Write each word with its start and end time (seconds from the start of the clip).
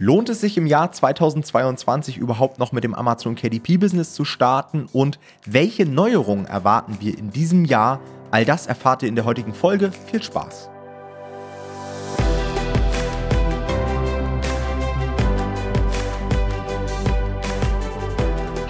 Lohnt 0.00 0.28
es 0.28 0.40
sich 0.40 0.56
im 0.56 0.68
Jahr 0.68 0.92
2022 0.92 2.18
überhaupt 2.18 2.60
noch 2.60 2.70
mit 2.70 2.84
dem 2.84 2.94
Amazon 2.94 3.34
KDP-Business 3.34 4.14
zu 4.14 4.24
starten 4.24 4.86
und 4.92 5.18
welche 5.44 5.86
Neuerungen 5.86 6.46
erwarten 6.46 6.98
wir 7.00 7.18
in 7.18 7.32
diesem 7.32 7.64
Jahr? 7.64 8.00
All 8.30 8.44
das 8.44 8.68
erfahrt 8.68 9.02
ihr 9.02 9.08
in 9.08 9.16
der 9.16 9.24
heutigen 9.24 9.52
Folge. 9.52 9.90
Viel 9.90 10.22
Spaß! 10.22 10.70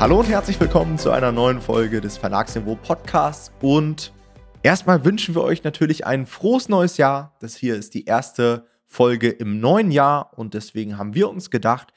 Hallo 0.00 0.20
und 0.20 0.30
herzlich 0.30 0.58
willkommen 0.58 0.96
zu 0.96 1.10
einer 1.10 1.30
neuen 1.30 1.60
Folge 1.60 2.00
des 2.00 2.16
Verlagsniveau 2.16 2.76
Podcasts 2.76 3.52
und 3.60 4.14
erstmal 4.62 5.04
wünschen 5.04 5.34
wir 5.34 5.42
euch 5.42 5.62
natürlich 5.62 6.06
ein 6.06 6.24
frohes 6.24 6.70
neues 6.70 6.96
Jahr. 6.96 7.36
Das 7.40 7.54
hier 7.54 7.74
ist 7.74 7.92
die 7.92 8.06
erste 8.06 8.64
Folge 8.88 9.28
im 9.28 9.60
neuen 9.60 9.90
Jahr 9.90 10.32
und 10.36 10.54
deswegen 10.54 10.98
haben 10.98 11.14
wir 11.14 11.28
uns 11.28 11.50
gedacht, 11.50 11.92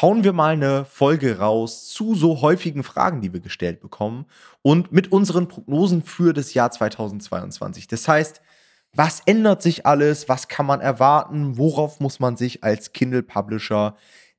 hauen 0.00 0.24
wir 0.24 0.32
mal 0.32 0.54
eine 0.54 0.84
Folge 0.86 1.38
raus 1.38 1.88
zu 1.88 2.14
so 2.14 2.40
häufigen 2.40 2.82
Fragen, 2.82 3.20
die 3.20 3.32
wir 3.32 3.40
gestellt 3.40 3.80
bekommen 3.80 4.24
und 4.62 4.90
mit 4.90 5.12
unseren 5.12 5.48
Prognosen 5.48 6.02
für 6.02 6.32
das 6.32 6.54
Jahr 6.54 6.70
2022. 6.70 7.88
Das 7.88 8.08
heißt, 8.08 8.40
was 8.92 9.20
ändert 9.26 9.62
sich 9.62 9.86
alles? 9.86 10.28
Was 10.28 10.48
kann 10.48 10.66
man 10.66 10.80
erwarten? 10.80 11.58
Worauf 11.58 12.00
muss 12.00 12.18
man 12.18 12.36
sich 12.36 12.64
als 12.64 12.92
Kindle 12.92 13.22
Publisher 13.22 13.96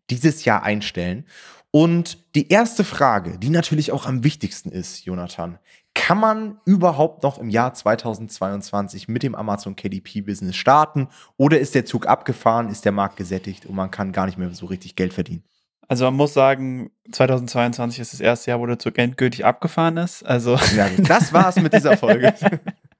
dieses 0.09 0.43
Jahr 0.43 0.63
einstellen? 0.63 1.25
Und 1.71 2.17
die 2.35 2.49
erste 2.49 2.83
Frage, 2.83 3.39
die 3.39 3.49
natürlich 3.49 3.93
auch 3.93 4.05
am 4.05 4.25
wichtigsten 4.25 4.71
ist, 4.71 5.05
Jonathan, 5.05 5.57
kann 6.01 6.17
man 6.17 6.57
überhaupt 6.65 7.21
noch 7.21 7.37
im 7.37 7.51
Jahr 7.51 7.75
2022 7.75 9.07
mit 9.07 9.21
dem 9.21 9.35
Amazon 9.35 9.75
KDP-Business 9.75 10.55
starten 10.55 11.09
oder 11.37 11.59
ist 11.59 11.75
der 11.75 11.85
Zug 11.85 12.07
abgefahren, 12.07 12.69
ist 12.69 12.85
der 12.85 12.91
Markt 12.91 13.17
gesättigt 13.17 13.67
und 13.67 13.75
man 13.75 13.91
kann 13.91 14.11
gar 14.11 14.25
nicht 14.25 14.39
mehr 14.39 14.49
so 14.49 14.65
richtig 14.65 14.95
Geld 14.95 15.13
verdienen? 15.13 15.43
Also 15.87 16.05
man 16.05 16.15
muss 16.15 16.33
sagen, 16.33 16.89
2022 17.11 17.99
ist 17.99 18.13
das 18.13 18.19
erste 18.19 18.49
Jahr, 18.49 18.59
wo 18.59 18.65
der 18.65 18.79
Zug 18.79 18.97
endgültig 18.97 19.45
abgefahren 19.45 19.97
ist. 19.97 20.23
Also 20.23 20.57
ja, 20.75 20.89
das 20.97 21.33
war's 21.33 21.57
mit 21.57 21.71
dieser 21.71 21.95
Folge. 21.97 22.33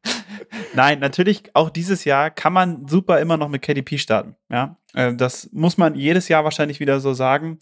Nein, 0.73 0.99
natürlich 0.99 1.43
auch 1.53 1.69
dieses 1.69 2.03
Jahr 2.03 2.29
kann 2.29 2.53
man 2.53 2.87
super 2.87 3.19
immer 3.19 3.37
noch 3.37 3.49
mit 3.49 3.61
KDP 3.61 3.97
starten. 3.97 4.35
Ja, 4.49 4.77
äh, 4.93 5.13
das 5.13 5.49
muss 5.53 5.77
man 5.77 5.95
jedes 5.95 6.27
Jahr 6.27 6.43
wahrscheinlich 6.43 6.79
wieder 6.79 6.99
so 6.99 7.13
sagen. 7.13 7.59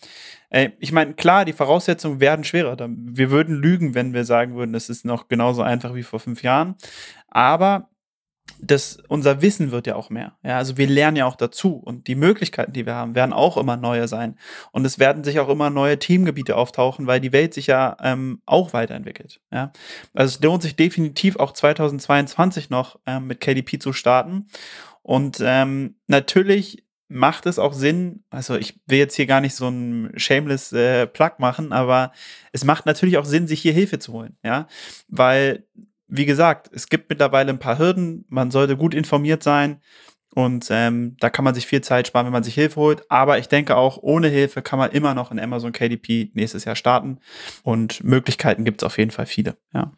Äh, 0.50 0.72
ich 0.80 0.92
meine, 0.92 1.14
klar, 1.14 1.46
die 1.46 1.54
Voraussetzungen 1.54 2.20
werden 2.20 2.44
schwerer. 2.44 2.78
Wir 2.90 3.32
würden 3.32 3.56
lügen, 3.56 3.96
wenn 3.96 4.14
wir 4.14 4.26
sagen 4.26 4.56
würden, 4.56 4.74
es 4.76 4.90
ist 4.90 5.06
noch 5.06 5.28
genauso 5.28 5.62
einfach 5.62 5.94
wie 5.96 6.04
vor 6.04 6.20
fünf 6.20 6.44
Jahren. 6.44 6.76
Aber 7.28 7.89
das, 8.62 8.98
unser 9.08 9.42
Wissen 9.42 9.72
wird 9.72 9.88
ja 9.88 9.96
auch 9.96 10.10
mehr. 10.10 10.38
Ja, 10.44 10.58
also 10.58 10.78
wir 10.78 10.88
lernen 10.88 11.18
ja 11.18 11.26
auch 11.26 11.36
dazu 11.36 11.76
und 11.76 12.08
die 12.08 12.16
Möglichkeiten, 12.16 12.74
die 12.74 12.86
wir 12.86 12.96
haben, 12.96 13.16
werden 13.16 13.34
auch 13.34 13.58
immer 13.58 13.78
neue 13.78 14.08
sein. 14.08 14.38
Und 14.72 14.86
es 14.86 15.00
werden 15.00 15.24
sich 15.24 15.40
auch 15.40 15.50
immer 15.50 15.70
neue 15.70 16.00
Themengebiete 16.00 16.56
auftauchen, 16.56 17.08
weil 17.08 17.20
die 17.20 17.32
Welt 17.32 17.54
sich 17.54 17.68
ja 17.68 17.98
ähm, 18.02 18.42
auch 18.46 18.74
weiterentwickelt. 18.74 19.42
Ja, 19.52 19.72
also 20.14 20.36
es 20.36 20.44
lohnt 20.44 20.64
sich 20.64 20.76
definitiv 20.76 21.38
auch 21.38 21.54
2022 21.54 22.70
noch 22.70 23.00
ähm, 23.06 23.28
mit 23.28 23.40
KDP 23.40 23.80
zu 23.80 23.94
starten. 23.94 24.48
Und 25.02 25.40
ähm, 25.42 25.96
natürlich 26.08 26.84
macht 27.10 27.48
es 27.48 27.58
auch 27.58 27.74
Sinn, 27.74 28.24
also 28.30 28.56
ich 28.56 28.80
will 28.86 29.00
jetzt 29.00 29.16
hier 29.16 29.26
gar 29.26 29.42
nicht 29.42 29.56
so 29.56 29.68
ein 29.68 30.12
shameless 30.16 30.72
äh, 30.74 31.08
Plug 31.08 31.32
machen, 31.40 31.74
aber 31.74 32.12
es 32.52 32.64
macht 32.64 32.86
natürlich 32.86 33.18
auch 33.18 33.26
Sinn, 33.26 33.48
sich 33.48 33.62
hier 33.62 33.74
Hilfe 33.74 33.98
zu 33.98 34.14
holen, 34.14 34.38
ja, 34.44 34.68
weil 35.08 35.66
wie 36.10 36.26
gesagt, 36.26 36.70
es 36.74 36.90
gibt 36.90 37.10
mittlerweile 37.10 37.52
ein 37.52 37.60
paar 37.60 37.80
Hürden. 37.80 38.26
Man 38.30 38.52
sollte 38.52 38.76
gut 38.76 38.94
informiert 38.94 39.44
sein. 39.44 39.80
Und 40.36 40.68
ähm, 40.70 41.18
da 41.20 41.32
kann 41.32 41.44
man 41.44 41.56
sich 41.56 41.66
viel 41.66 41.82
Zeit 41.82 42.08
sparen, 42.08 42.28
wenn 42.28 42.34
man 42.34 42.44
sich 42.44 42.54
Hilfe 42.54 42.80
holt. 42.80 43.04
Aber 43.10 43.40
ich 43.40 43.48
denke 43.48 43.76
auch, 43.76 43.98
ohne 44.02 44.28
Hilfe 44.28 44.62
kann 44.62 44.78
man 44.78 44.92
immer 44.92 45.16
noch 45.16 45.32
in 45.32 45.40
Amazon 45.40 45.72
KDP 45.72 46.30
nächstes 46.34 46.66
Jahr 46.66 46.76
starten. 46.76 47.18
Und 47.64 48.04
Möglichkeiten 48.04 48.64
gibt 48.64 48.82
es 48.82 48.86
auf 48.86 48.98
jeden 49.00 49.10
Fall 49.10 49.26
viele. 49.26 49.58
Ja. 49.74 49.92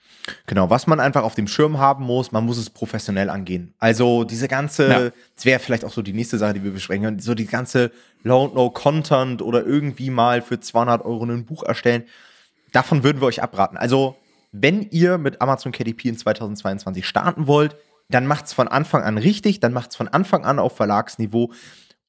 Genau, 0.48 0.70
was 0.70 0.88
man 0.88 1.02
einfach 1.02 1.24
auf 1.24 1.36
dem 1.36 1.48
Schirm 1.48 1.80
haben 1.80 2.06
muss, 2.06 2.32
man 2.32 2.46
muss 2.46 2.58
es 2.58 2.70
professionell 2.70 3.30
angehen. 3.30 3.74
Also 3.78 4.24
diese 4.24 4.48
ganze, 4.48 4.90
ja. 4.90 5.12
das 5.36 5.46
wäre 5.46 5.60
vielleicht 5.60 5.84
auch 5.84 5.92
so 5.92 6.02
die 6.02 6.14
nächste 6.14 6.38
Sache, 6.38 6.54
die 6.54 6.64
wir 6.64 6.72
besprechen 6.72 7.04
können, 7.04 7.20
so 7.20 7.36
die 7.36 7.48
ganze 7.48 7.92
Low-No-Content 8.24 9.42
oder 9.42 9.66
irgendwie 9.66 10.12
mal 10.12 10.42
für 10.42 10.62
200 10.62 11.04
Euro 11.04 11.26
ein 11.26 11.46
Buch 11.46 11.64
erstellen. 11.64 12.06
Davon 12.72 13.04
würden 13.04 13.22
wir 13.22 13.28
euch 13.28 13.44
abraten. 13.44 13.76
Also 13.76 14.16
wenn 14.52 14.82
ihr 14.90 15.18
mit 15.18 15.42
Amazon 15.42 15.72
KDP 15.72 16.10
in 16.10 16.18
2022 16.18 17.08
starten 17.08 17.48
wollt, 17.48 17.76
dann 18.10 18.28
macht 18.28 18.46
es 18.46 18.54
von 18.54 18.68
Anfang 18.68 19.04
an 19.04 19.18
richtig, 19.18 19.60
dann 19.60 19.74
macht 19.74 19.92
es 19.92 19.96
von 19.96 20.08
Anfang 20.08 20.46
an 20.46 20.60
auf 20.60 20.76
Verlagsniveau 20.76 21.52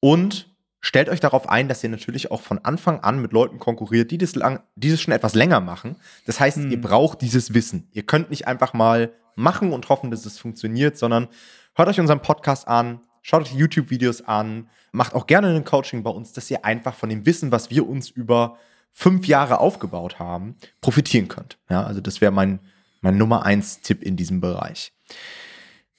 und 0.00 0.52
stellt 0.80 1.08
euch 1.08 1.20
darauf 1.20 1.48
ein, 1.48 1.68
dass 1.68 1.82
ihr 1.84 1.90
natürlich 1.90 2.30
auch 2.30 2.42
von 2.42 2.58
Anfang 2.58 3.00
an 3.00 3.22
mit 3.22 3.32
Leuten 3.32 3.58
konkurriert, 3.58 4.10
die 4.10 4.18
das, 4.18 4.34
lang, 4.34 4.60
die 4.74 4.90
das 4.90 5.00
schon 5.00 5.14
etwas 5.14 5.34
länger 5.34 5.60
machen. 5.60 5.96
Das 6.26 6.40
heißt, 6.40 6.56
hm. 6.56 6.70
ihr 6.70 6.80
braucht 6.80 7.22
dieses 7.22 7.54
Wissen. 7.54 7.88
Ihr 7.92 8.02
könnt 8.02 8.30
nicht 8.30 8.48
einfach 8.48 8.74
mal 8.74 9.12
machen 9.36 9.72
und 9.72 9.88
hoffen, 9.88 10.10
dass 10.10 10.26
es 10.26 10.38
funktioniert, 10.38 10.98
sondern 10.98 11.28
hört 11.74 11.88
euch 11.88 12.00
unseren 12.00 12.20
Podcast 12.20 12.66
an, 12.66 13.00
schaut 13.22 13.42
euch 13.42 13.54
YouTube-Videos 13.54 14.22
an, 14.22 14.68
macht 14.90 15.14
auch 15.14 15.26
gerne 15.26 15.54
ein 15.54 15.64
Coaching 15.64 16.02
bei 16.02 16.10
uns, 16.10 16.32
dass 16.32 16.50
ihr 16.50 16.64
einfach 16.64 16.94
von 16.94 17.08
dem 17.08 17.24
Wissen, 17.24 17.52
was 17.52 17.70
wir 17.70 17.88
uns 17.88 18.10
über 18.10 18.58
fünf 18.92 19.26
Jahre 19.26 19.58
aufgebaut 19.58 20.18
haben, 20.18 20.56
profitieren 20.80 21.28
könnt. 21.28 21.58
Ja, 21.68 21.82
also 21.82 22.00
das 22.00 22.20
wäre 22.20 22.32
mein, 22.32 22.60
mein 23.00 23.16
Nummer 23.16 23.44
eins 23.44 23.80
Tipp 23.80 24.02
in 24.02 24.16
diesem 24.16 24.40
Bereich. 24.40 24.92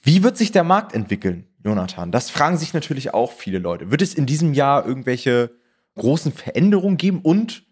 Wie 0.02 0.24
wird 0.24 0.38
sich 0.38 0.52
der 0.52 0.64
Markt 0.64 0.94
entwickeln, 0.94 1.48
Jonathan? 1.64 2.12
Das 2.12 2.30
fragen 2.30 2.58
sich 2.58 2.74
natürlich 2.74 3.14
auch 3.14 3.32
viele 3.32 3.60
Leute. 3.60 3.90
Wird 3.90 4.02
es 4.02 4.14
in 4.14 4.26
diesem 4.26 4.54
Jahr 4.54 4.86
irgendwelche 4.86 5.52
großen 5.96 6.32
Veränderungen 6.32 6.98
geben 6.98 7.22
und 7.22 7.64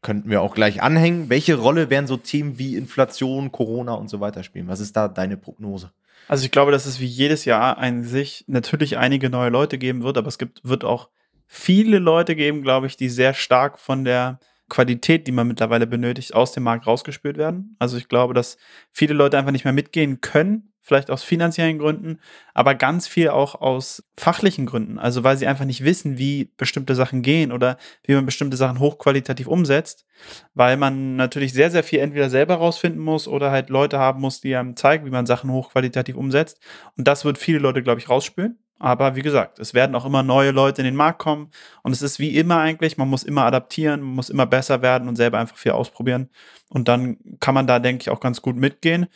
könnten 0.00 0.30
wir 0.30 0.42
auch 0.42 0.54
gleich 0.54 0.82
anhängen, 0.82 1.30
welche 1.30 1.54
Rolle 1.54 1.88
werden 1.88 2.08
so 2.08 2.16
Themen 2.16 2.58
wie 2.58 2.76
Inflation, 2.76 3.52
Corona 3.52 3.94
und 3.94 4.08
so 4.08 4.20
weiter 4.20 4.42
spielen? 4.42 4.68
Was 4.68 4.80
ist 4.80 4.96
da 4.96 5.08
deine 5.08 5.36
Prognose? 5.36 5.92
Also 6.28 6.44
ich 6.44 6.50
glaube, 6.50 6.72
dass 6.72 6.86
es 6.86 7.00
wie 7.00 7.06
jedes 7.06 7.44
Jahr 7.44 7.78
ein 7.78 8.04
sich 8.04 8.44
natürlich 8.48 8.98
einige 8.98 9.30
neue 9.30 9.50
Leute 9.50 9.78
geben 9.78 10.02
wird, 10.02 10.18
aber 10.18 10.28
es 10.28 10.38
gibt, 10.38 10.60
wird 10.64 10.84
auch 10.84 11.08
viele 11.54 11.98
Leute 11.98 12.34
geben, 12.34 12.62
glaube 12.62 12.86
ich, 12.86 12.96
die 12.96 13.10
sehr 13.10 13.34
stark 13.34 13.78
von 13.78 14.06
der 14.06 14.40
Qualität, 14.70 15.26
die 15.26 15.32
man 15.32 15.46
mittlerweile 15.46 15.86
benötigt, 15.86 16.34
aus 16.34 16.52
dem 16.52 16.62
Markt 16.62 16.86
rausgespürt 16.86 17.36
werden. 17.36 17.76
Also 17.78 17.98
ich 17.98 18.08
glaube, 18.08 18.32
dass 18.32 18.56
viele 18.90 19.12
Leute 19.12 19.36
einfach 19.36 19.52
nicht 19.52 19.64
mehr 19.64 19.74
mitgehen 19.74 20.22
können, 20.22 20.72
vielleicht 20.80 21.10
aus 21.10 21.22
finanziellen 21.22 21.78
Gründen, 21.78 22.20
aber 22.54 22.74
ganz 22.74 23.06
viel 23.06 23.28
auch 23.28 23.54
aus 23.54 24.02
fachlichen 24.16 24.64
Gründen. 24.64 24.98
Also 24.98 25.24
weil 25.24 25.36
sie 25.36 25.46
einfach 25.46 25.66
nicht 25.66 25.84
wissen, 25.84 26.16
wie 26.16 26.50
bestimmte 26.56 26.94
Sachen 26.94 27.20
gehen 27.20 27.52
oder 27.52 27.76
wie 28.04 28.14
man 28.14 28.24
bestimmte 28.24 28.56
Sachen 28.56 28.78
hochqualitativ 28.78 29.46
umsetzt, 29.46 30.06
weil 30.54 30.78
man 30.78 31.16
natürlich 31.16 31.52
sehr, 31.52 31.70
sehr 31.70 31.84
viel 31.84 31.98
entweder 31.98 32.30
selber 32.30 32.54
rausfinden 32.54 33.02
muss 33.02 33.28
oder 33.28 33.50
halt 33.50 33.68
Leute 33.68 33.98
haben 33.98 34.22
muss, 34.22 34.40
die 34.40 34.56
einem 34.56 34.74
zeigen, 34.74 35.04
wie 35.04 35.10
man 35.10 35.26
Sachen 35.26 35.50
hochqualitativ 35.50 36.16
umsetzt. 36.16 36.60
Und 36.96 37.06
das 37.06 37.26
wird 37.26 37.36
viele 37.36 37.58
Leute, 37.58 37.82
glaube 37.82 38.00
ich, 38.00 38.08
rausspüren. 38.08 38.58
Aber 38.82 39.14
wie 39.14 39.22
gesagt, 39.22 39.60
es 39.60 39.74
werden 39.74 39.94
auch 39.94 40.04
immer 40.04 40.24
neue 40.24 40.50
Leute 40.50 40.80
in 40.80 40.84
den 40.84 40.96
Markt 40.96 41.20
kommen. 41.20 41.52
Und 41.84 41.92
es 41.92 42.02
ist 42.02 42.18
wie 42.18 42.36
immer 42.36 42.58
eigentlich, 42.58 42.98
man 42.98 43.08
muss 43.08 43.22
immer 43.22 43.44
adaptieren, 43.44 44.00
man 44.00 44.16
muss 44.16 44.28
immer 44.28 44.44
besser 44.44 44.82
werden 44.82 45.06
und 45.06 45.14
selber 45.14 45.38
einfach 45.38 45.56
viel 45.56 45.70
ausprobieren. 45.70 46.30
Und 46.68 46.88
dann 46.88 47.16
kann 47.38 47.54
man 47.54 47.68
da, 47.68 47.78
denke 47.78 48.02
ich, 48.02 48.10
auch 48.10 48.18
ganz 48.18 48.42
gut 48.42 48.56
mitgehen. 48.56 49.06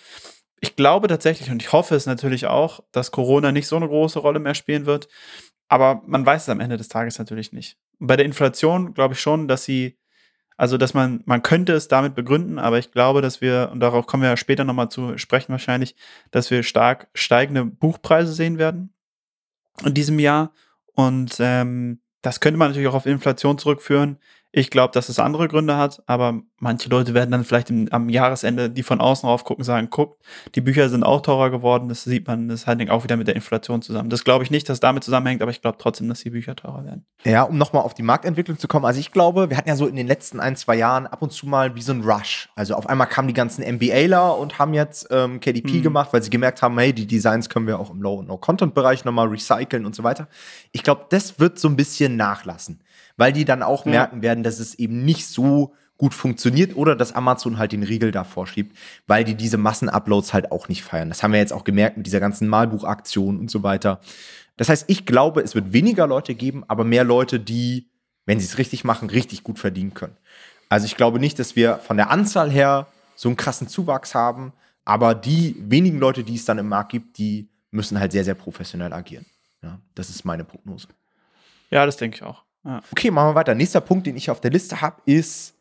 Ich 0.61 0.77
glaube 0.77 1.09
tatsächlich 1.09 1.51
und 1.51 1.61
ich 1.61 1.73
hoffe 1.73 1.97
es 1.97 2.07
natürlich 2.07 2.47
auch, 2.47 2.79
dass 2.93 3.11
Corona 3.11 3.51
nicht 3.51 3.67
so 3.67 3.75
eine 3.75 3.89
große 3.89 4.21
Rolle 4.21 4.39
mehr 4.39 4.55
spielen 4.55 4.87
wird. 4.87 5.09
Aber 5.69 6.01
man 6.07 6.25
weiß 6.25 6.43
es 6.43 6.49
am 6.49 6.61
Ende 6.61 6.77
des 6.77 6.87
Tages 6.87 7.19
natürlich 7.19 7.51
nicht. 7.51 7.77
Und 7.99 8.07
bei 8.07 8.17
der 8.17 8.25
Inflation 8.25 8.95
glaube 8.95 9.15
ich 9.15 9.21
schon, 9.21 9.49
dass 9.49 9.65
sie, 9.65 9.99
also 10.57 10.79
dass 10.79 10.95
man, 10.95 11.25
man 11.27 11.43
könnte 11.43 11.73
es 11.73 11.89
damit 11.89 12.15
begründen, 12.15 12.61
aber 12.61 12.79
ich 12.79 12.93
glaube, 12.93 13.21
dass 13.21 13.41
wir, 13.41 13.71
und 13.73 13.81
darauf 13.81 14.07
kommen 14.07 14.23
wir 14.23 14.31
ja 14.31 14.37
später 14.37 14.63
nochmal 14.63 14.91
zu 14.91 15.19
sprechen 15.19 15.51
wahrscheinlich, 15.51 15.97
dass 16.31 16.53
wir 16.53 16.63
stark 16.63 17.09
steigende 17.15 17.65
Buchpreise 17.65 18.33
sehen 18.33 18.59
werden 18.59 18.93
in 19.85 19.95
diesem 19.95 20.19
Jahr. 20.19 20.53
Und 20.95 21.37
ähm, 21.41 22.01
das 22.23 22.41
könnte 22.41 22.59
man 22.59 22.69
natürlich 22.69 22.89
auch 22.89 22.95
auf 22.95 23.07
Inflation 23.07 23.59
zurückführen. 23.59 24.19
Ich 24.57 24.71
glaube, 24.71 24.91
dass 24.95 25.11
es 25.11 25.19
andere 25.19 25.49
Gründe 25.49 25.77
hat, 25.77 26.03
aber 26.07 26.41
manche 26.61 26.89
Leute 26.89 27.13
werden 27.13 27.31
dann 27.31 27.45
vielleicht 27.45 27.69
im, 27.69 27.89
am 27.91 28.09
Jahresende, 28.09 28.71
die 28.71 28.83
von 28.83 29.03
außen 29.03 29.27
drauf 29.27 29.45
gucken, 29.45 29.65
sagen, 29.65 29.91
guckt, 29.91 30.19
die 30.55 30.63
Bücher 30.63 30.89
sind 30.89 31.03
auch 31.03 31.21
teurer 31.21 31.51
geworden. 31.51 31.91
Das 31.91 32.05
sieht 32.05 32.27
man, 32.27 32.49
das 32.49 32.67
hängt 32.67 32.89
auch 32.89 33.05
wieder 33.05 33.19
mit 33.19 33.29
der 33.29 33.35
Inflation 33.37 33.83
zusammen. 33.83 34.09
Das 34.09 34.25
glaube 34.25 34.45
ich 34.45 34.51
nicht, 34.51 34.67
dass 34.71 34.77
es 34.77 34.81
damit 34.81 35.05
zusammenhängt, 35.05 35.43
aber 35.43 35.51
ich 35.51 35.61
glaube 35.61 35.77
trotzdem, 35.79 36.09
dass 36.09 36.21
die 36.21 36.31
Bücher 36.31 36.57
teurer 36.57 36.87
werden. 36.87 37.05
Ja, 37.25 37.43
um 37.43 37.59
nochmal 37.59 37.83
auf 37.83 37.93
die 37.93 38.03
Marktentwicklung 38.03 38.59
zu 38.59 38.67
kommen. 38.67 38.87
Also 38.87 38.99
ich 38.99 39.13
glaube, 39.13 39.51
wir 39.51 39.59
hatten 39.59 39.69
ja 39.69 39.77
so 39.77 39.87
in 39.87 39.95
den 39.95 40.07
letzten 40.07 40.41
ein, 40.41 40.57
zwei 40.57 40.77
Jahren 40.77 41.07
ab 41.07 41.21
und 41.21 41.33
zu 41.33 41.47
mal 41.47 41.75
wie 41.75 41.83
so 41.83 41.93
ein 41.93 42.01
Rush. 42.01 42.49
Also 42.55 42.77
auf 42.77 42.89
einmal 42.89 43.09
kamen 43.09 43.29
die 43.29 43.35
ganzen 43.35 43.63
MBAler 43.63 44.39
und 44.39 44.59
haben 44.59 44.73
jetzt 44.73 45.09
ähm, 45.11 45.39
KDP 45.39 45.69
hm. 45.69 45.83
gemacht, 45.83 46.15
weil 46.15 46.23
sie 46.23 46.31
gemerkt 46.31 46.63
haben, 46.63 46.79
hey, 46.79 46.95
die 46.95 47.07
Designs 47.07 47.51
können 47.51 47.67
wir 47.67 47.79
auch 47.79 47.91
im 47.91 48.01
Low- 48.01 48.21
und 48.21 48.29
No-Content-Bereich 48.29 49.05
nochmal 49.05 49.29
recyceln 49.29 49.85
und 49.85 49.95
so 49.95 50.03
weiter. 50.03 50.29
Ich 50.73 50.83
glaube, 50.83 51.05
das 51.11 51.39
wird 51.39 51.59
so 51.59 51.69
ein 51.69 51.77
bisschen 51.77 52.17
nachlassen 52.17 52.81
weil 53.17 53.33
die 53.33 53.45
dann 53.45 53.63
auch 53.63 53.85
ja. 53.87 53.93
merken 53.93 54.23
werden, 54.23 54.45
dass 54.45 54.59
es 54.59 54.75
eben 54.75 55.05
nicht 55.05 55.27
so 55.27 55.75
gut 55.99 56.13
funktioniert 56.13 56.77
oder 56.77 56.95
dass 56.95 57.15
Amazon 57.15 57.59
halt 57.59 57.73
den 57.73 57.83
Riegel 57.83 58.11
da 58.11 58.25
vorschiebt, 58.25 58.77
weil 59.07 59.25
die 59.25 59.35
diese 59.35 59.57
Massenuploads 59.57 60.35
halt 60.35 60.53
auch 60.53 60.69
nicht 60.69 60.83
feiern. 60.83 61.09
Das 61.09 61.23
haben 61.23 61.33
wir 61.33 61.41
jetzt 61.41 61.53
auch 61.53 61.65
gemerkt 61.65 61.97
mit 61.97 62.07
dieser 62.07 62.21
ganzen 62.21 62.49
Malbuchaktion 62.49 63.39
und 63.39 63.51
so 63.51 63.63
weiter. 63.63 64.01
Das 64.59 64.69
heißt, 64.69 64.85
ich 64.89 65.07
glaube, 65.07 65.41
es 65.41 65.55
wird 65.55 65.73
weniger 65.73 66.07
Leute 66.07 66.35
geben, 66.35 66.65
aber 66.69 66.85
mehr 66.85 67.05
Leute, 67.05 67.41
die 67.41 67.89
wenn 68.27 68.41
sie 68.41 68.45
es 68.45 68.59
richtig 68.59 68.85
machen, 68.85 69.09
richtig 69.09 69.43
gut 69.45 69.59
verdienen 69.59 69.95
können. 69.95 70.17
Also 70.69 70.85
ich 70.85 70.97
glaube 70.97 71.19
nicht, 71.19 71.39
dass 71.39 71.57
wir 71.57 71.79
von 71.79 71.97
der 71.97 72.11
Anzahl 72.11 72.51
her 72.51 72.89
so 73.15 73.29
einen 73.29 73.37
krassen 73.37 73.69
Zuwachs 73.69 74.15
haben, 74.15 74.53
aber 74.85 75.15
die 75.15 75.57
wenigen 75.59 75.99
Leute, 75.99 76.25
die 76.25 76.35
es 76.35 76.45
dann 76.45 76.59
im 76.59 76.69
Markt 76.69 76.91
gibt, 76.91 77.19
die 77.19 77.49
müssen 77.71 77.99
halt 77.99 78.13
sehr, 78.13 78.25
sehr 78.25 78.35
professionell 78.35 78.93
agieren. 78.93 79.25
Ja, 79.63 79.81
das 79.95 80.11
ist 80.11 80.25
meine 80.25 80.45
Prognose. 80.45 80.89
Ja, 81.71 81.87
das 81.87 81.97
denke 81.97 82.17
ich 82.17 82.23
auch. 82.23 82.43
Ja. 82.67 82.83
Okay, 82.91 83.11
machen 83.11 83.31
wir 83.31 83.35
weiter. 83.37 83.55
Nächster 83.55 83.81
Punkt, 83.81 84.07
den 84.07 84.17
ich 84.17 84.29
auf 84.29 84.41
der 84.41 84.51
Liste 84.51 84.81
habe, 84.81 85.01
ist, 85.07 85.55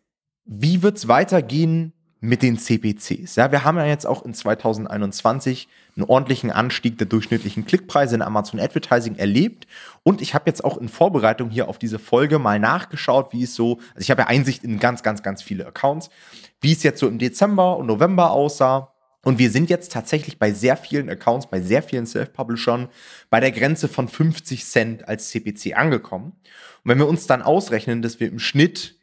wie 0.45 0.81
wird 0.81 0.97
es 0.97 1.07
weitergehen 1.07 1.93
mit 2.19 2.41
den 2.41 2.57
CPCs? 2.57 3.35
Ja, 3.35 3.51
wir 3.51 3.63
haben 3.63 3.77
ja 3.77 3.85
jetzt 3.85 4.07
auch 4.07 4.25
in 4.25 4.33
2021 4.33 5.67
einen 5.95 6.05
ordentlichen 6.05 6.51
Anstieg 6.51 6.97
der 6.97 7.07
durchschnittlichen 7.07 7.65
Klickpreise 7.65 8.15
in 8.15 8.21
Amazon 8.23 8.59
Advertising 8.59 9.15
erlebt. 9.15 9.67
Und 10.03 10.21
ich 10.21 10.33
habe 10.33 10.45
jetzt 10.47 10.63
auch 10.63 10.77
in 10.77 10.89
Vorbereitung 10.89 11.51
hier 11.51 11.69
auf 11.69 11.77
diese 11.77 11.99
Folge 11.99 12.39
mal 12.39 12.59
nachgeschaut, 12.59 13.31
wie 13.33 13.43
es 13.43 13.53
so, 13.53 13.79
also 13.93 13.99
ich 13.99 14.09
habe 14.09 14.23
ja 14.23 14.27
Einsicht 14.27 14.63
in 14.63 14.79
ganz, 14.79 15.03
ganz, 15.03 15.21
ganz 15.21 15.43
viele 15.43 15.67
Accounts, 15.67 16.09
wie 16.61 16.71
es 16.71 16.81
jetzt 16.81 16.99
so 16.99 17.07
im 17.07 17.19
Dezember 17.19 17.77
und 17.77 17.85
November 17.85 18.31
aussah. 18.31 18.94
Und 19.25 19.39
wir 19.39 19.49
sind 19.49 19.71
jetzt 19.71 19.91
tatsächlich 19.91 20.37
bei 20.37 20.51
sehr 20.51 20.77
vielen 20.77 21.09
Accounts, 21.09 21.47
bei 21.47 21.59
sehr 21.59 21.81
vielen 21.81 22.05
Self-Publishern 22.05 22.89
bei 23.31 23.39
der 23.39 23.51
Grenze 23.51 23.87
von 23.87 24.07
50 24.07 24.63
Cent 24.63 25.07
als 25.07 25.29
CPC 25.29 25.75
angekommen. 25.75 26.33
Und 26.83 26.91
wenn 26.91 26.99
wir 26.99 27.07
uns 27.07 27.25
dann 27.25 27.41
ausrechnen, 27.41 28.03
dass 28.03 28.19
wir 28.19 28.27
im 28.27 28.37
Schnitt, 28.37 28.99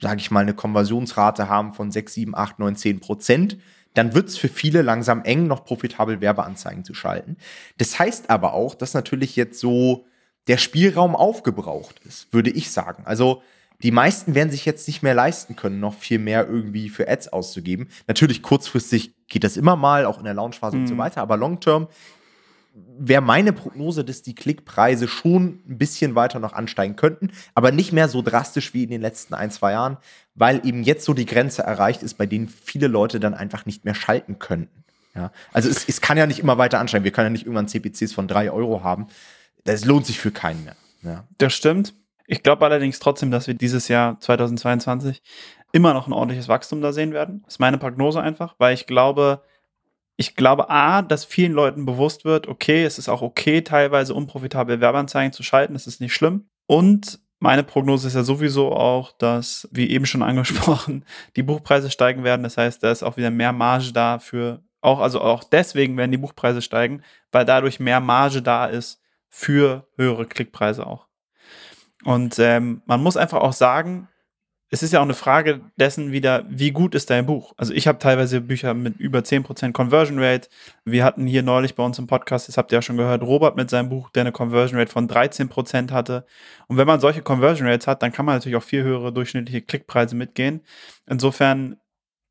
sage 0.00 0.20
ich 0.20 0.32
mal, 0.32 0.40
eine 0.40 0.52
Konversionsrate 0.52 1.48
haben 1.48 1.74
von 1.74 1.92
6, 1.92 2.12
7, 2.12 2.34
8, 2.34 2.58
9, 2.58 2.74
10 2.74 3.00
Prozent, 3.00 3.58
dann 3.94 4.14
wird 4.14 4.30
es 4.30 4.36
für 4.36 4.48
viele 4.48 4.82
langsam 4.82 5.22
eng, 5.22 5.46
noch 5.46 5.64
profitabel 5.64 6.20
Werbeanzeigen 6.20 6.84
zu 6.84 6.92
schalten. 6.92 7.36
Das 7.78 8.00
heißt 8.00 8.30
aber 8.30 8.52
auch, 8.52 8.74
dass 8.74 8.94
natürlich 8.94 9.36
jetzt 9.36 9.60
so 9.60 10.06
der 10.48 10.56
Spielraum 10.56 11.14
aufgebraucht 11.14 12.00
ist, 12.04 12.32
würde 12.32 12.50
ich 12.50 12.72
sagen. 12.72 13.04
Also 13.06 13.42
die 13.82 13.90
meisten 13.90 14.34
werden 14.34 14.50
sich 14.50 14.64
jetzt 14.64 14.86
nicht 14.86 15.02
mehr 15.02 15.14
leisten 15.14 15.56
können, 15.56 15.80
noch 15.80 15.94
viel 15.94 16.18
mehr 16.18 16.46
irgendwie 16.48 16.88
für 16.88 17.08
Ads 17.08 17.28
auszugeben. 17.28 17.88
Natürlich 18.06 18.42
kurzfristig 18.42 19.14
geht 19.28 19.44
das 19.44 19.56
immer 19.56 19.76
mal, 19.76 20.06
auch 20.06 20.18
in 20.18 20.24
der 20.24 20.34
Launchphase 20.34 20.76
mhm. 20.76 20.82
und 20.82 20.88
so 20.88 20.94
mhm. 20.94 20.98
weiter, 20.98 21.20
aber 21.22 21.36
long 21.36 21.60
term 21.60 21.88
wäre 22.98 23.22
meine 23.22 23.52
Prognose, 23.52 24.04
dass 24.04 24.22
die 24.22 24.34
Klickpreise 24.34 25.08
schon 25.08 25.60
ein 25.66 25.78
bisschen 25.78 26.14
weiter 26.14 26.38
noch 26.38 26.52
ansteigen 26.52 26.96
könnten, 26.96 27.30
aber 27.54 27.72
nicht 27.72 27.92
mehr 27.92 28.08
so 28.08 28.22
drastisch 28.22 28.74
wie 28.74 28.84
in 28.84 28.90
den 28.90 29.00
letzten 29.00 29.34
ein, 29.34 29.50
zwei 29.50 29.72
Jahren, 29.72 29.96
weil 30.34 30.66
eben 30.66 30.82
jetzt 30.82 31.04
so 31.04 31.14
die 31.14 31.26
Grenze 31.26 31.62
erreicht 31.62 32.02
ist, 32.02 32.14
bei 32.14 32.26
denen 32.26 32.48
viele 32.48 32.86
Leute 32.86 33.18
dann 33.18 33.34
einfach 33.34 33.64
nicht 33.64 33.84
mehr 33.84 33.94
schalten 33.94 34.38
könnten. 34.38 34.84
Ja, 35.14 35.32
also 35.54 35.70
es, 35.70 35.88
es 35.88 36.02
kann 36.02 36.18
ja 36.18 36.26
nicht 36.26 36.40
immer 36.40 36.58
weiter 36.58 36.78
ansteigen. 36.78 37.04
Wir 37.04 37.10
können 37.10 37.26
ja 37.26 37.30
nicht 37.30 37.46
irgendwann 37.46 37.68
CPCs 37.68 38.12
von 38.12 38.28
drei 38.28 38.50
Euro 38.50 38.84
haben. 38.84 39.06
Das 39.64 39.86
lohnt 39.86 40.04
sich 40.04 40.18
für 40.18 40.30
keinen 40.30 40.64
mehr. 40.64 40.76
Ja. 41.02 41.24
Das 41.38 41.54
stimmt. 41.54 41.94
Ich 42.26 42.42
glaube 42.42 42.64
allerdings 42.64 42.98
trotzdem, 42.98 43.30
dass 43.30 43.46
wir 43.46 43.54
dieses 43.54 43.88
Jahr 43.88 44.18
2022 44.20 45.22
immer 45.72 45.94
noch 45.94 46.06
ein 46.06 46.12
ordentliches 46.12 46.48
Wachstum 46.48 46.80
da 46.80 46.92
sehen 46.92 47.12
werden. 47.12 47.42
Das 47.44 47.54
ist 47.54 47.60
meine 47.60 47.78
Prognose 47.78 48.20
einfach, 48.20 48.54
weil 48.58 48.74
ich 48.74 48.86
glaube, 48.86 49.42
ich 50.16 50.34
glaube 50.34 50.70
A, 50.70 51.02
dass 51.02 51.24
vielen 51.24 51.52
Leuten 51.52 51.84
bewusst 51.84 52.24
wird, 52.24 52.48
okay, 52.48 52.84
es 52.84 52.98
ist 52.98 53.08
auch 53.08 53.22
okay, 53.22 53.62
teilweise 53.62 54.14
unprofitable 54.14 54.80
Werbeanzeigen 54.80 55.32
zu 55.32 55.42
schalten, 55.42 55.74
das 55.74 55.86
ist 55.86 56.00
nicht 56.00 56.14
schlimm. 56.14 56.48
Und 56.66 57.20
meine 57.38 57.62
Prognose 57.62 58.08
ist 58.08 58.14
ja 58.14 58.22
sowieso 58.22 58.72
auch, 58.72 59.12
dass, 59.12 59.68
wie 59.70 59.90
eben 59.90 60.06
schon 60.06 60.22
angesprochen, 60.24 61.04
die 61.36 61.42
Buchpreise 61.42 61.90
steigen 61.90 62.24
werden. 62.24 62.42
Das 62.42 62.56
heißt, 62.56 62.82
da 62.82 62.90
ist 62.90 63.02
auch 63.02 63.16
wieder 63.16 63.30
mehr 63.30 63.52
Marge 63.52 63.92
da 63.92 64.18
für, 64.18 64.62
auch, 64.80 65.00
also 65.00 65.20
auch 65.20 65.44
deswegen 65.44 65.96
werden 65.96 66.12
die 66.12 66.18
Buchpreise 66.18 66.62
steigen, 66.62 67.02
weil 67.32 67.44
dadurch 67.44 67.80
mehr 67.80 68.00
Marge 68.00 68.40
da 68.40 68.66
ist 68.66 69.02
für 69.28 69.86
höhere 69.96 70.26
Klickpreise 70.26 70.86
auch. 70.86 71.06
Und 72.04 72.38
ähm, 72.38 72.82
man 72.86 73.02
muss 73.02 73.16
einfach 73.16 73.40
auch 73.40 73.52
sagen, 73.52 74.08
es 74.68 74.82
ist 74.82 74.92
ja 74.92 74.98
auch 74.98 75.04
eine 75.04 75.14
Frage 75.14 75.60
dessen 75.76 76.10
wieder, 76.10 76.44
wie 76.48 76.72
gut 76.72 76.96
ist 76.96 77.10
dein 77.10 77.26
Buch? 77.26 77.52
Also 77.56 77.72
ich 77.72 77.86
habe 77.86 77.98
teilweise 77.98 78.40
Bücher 78.40 78.74
mit 78.74 78.96
über 78.98 79.20
10% 79.20 79.72
Conversion 79.72 80.18
Rate. 80.18 80.48
Wir 80.84 81.04
hatten 81.04 81.26
hier 81.26 81.44
neulich 81.44 81.76
bei 81.76 81.84
uns 81.84 81.98
im 82.00 82.08
Podcast, 82.08 82.48
das 82.48 82.58
habt 82.58 82.72
ihr 82.72 82.78
ja 82.78 82.82
schon 82.82 82.96
gehört, 82.96 83.22
Robert 83.22 83.56
mit 83.56 83.70
seinem 83.70 83.88
Buch, 83.88 84.10
der 84.10 84.22
eine 84.22 84.32
Conversion 84.32 84.78
Rate 84.78 84.90
von 84.90 85.08
13% 85.08 85.92
hatte. 85.92 86.26
Und 86.66 86.78
wenn 86.78 86.86
man 86.86 86.98
solche 86.98 87.22
Conversion 87.22 87.68
Rates 87.68 87.86
hat, 87.86 88.02
dann 88.02 88.10
kann 88.12 88.26
man 88.26 88.34
natürlich 88.34 88.56
auch 88.56 88.62
viel 88.62 88.82
höhere 88.82 89.12
durchschnittliche 89.12 89.62
Klickpreise 89.62 90.16
mitgehen. 90.16 90.62
Insofern, 91.06 91.76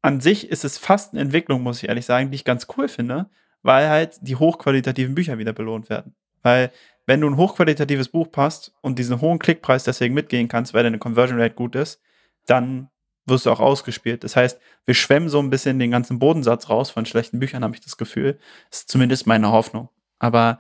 an 0.02 0.20
sich 0.20 0.50
ist 0.50 0.66
es 0.66 0.78
fast 0.78 1.14
eine 1.14 1.22
Entwicklung, 1.22 1.64
muss 1.64 1.82
ich 1.82 1.88
ehrlich 1.88 2.06
sagen, 2.06 2.32
die 2.32 2.36
ich 2.36 2.44
ganz 2.44 2.68
cool 2.78 2.90
finde, 2.90 3.30
weil 3.64 3.90
halt 3.90 4.18
die 4.22 4.36
hochqualitativen 4.36 5.16
Bücher 5.16 5.38
wieder 5.38 5.54
belohnt 5.54 5.90
werden. 5.90 6.16
Weil 6.44 6.72
wenn 7.06 7.22
du 7.22 7.28
ein 7.28 7.38
hochqualitatives 7.38 8.10
Buch 8.10 8.32
passt 8.32 8.74
und 8.82 9.00
diesen 9.00 9.22
hohen 9.22 9.40
Klickpreis 9.40 9.84
deswegen 9.84 10.14
mitgehen 10.14 10.48
kannst, 10.48 10.74
weil 10.74 10.84
deine 10.84 11.00
Conversion 11.00 11.40
Rate 11.40 11.56
gut 11.56 11.76
ist, 11.76 12.02
dann 12.46 12.90
wirst 13.26 13.46
du 13.46 13.52
auch 13.52 13.60
ausgespielt. 13.60 14.24
Das 14.24 14.36
heißt, 14.36 14.60
wir 14.86 14.94
schwemmen 14.94 15.30
so 15.30 15.40
ein 15.40 15.50
bisschen 15.50 15.80
den 15.80 15.92
ganzen 15.92 16.20
Bodensatz 16.20 16.70
raus 16.70 16.92
von 16.92 17.06
schlechten 17.06 17.40
Büchern, 17.40 17.64
habe 17.64 17.76
ich 17.76 17.82
das 17.82 17.98
Gefühl. 17.98 18.40
Das 18.70 18.82
ist 18.82 18.90
zumindest 18.90 19.28
meine 19.28 19.52
Hoffnung. 19.52 19.90
Aber 20.20 20.60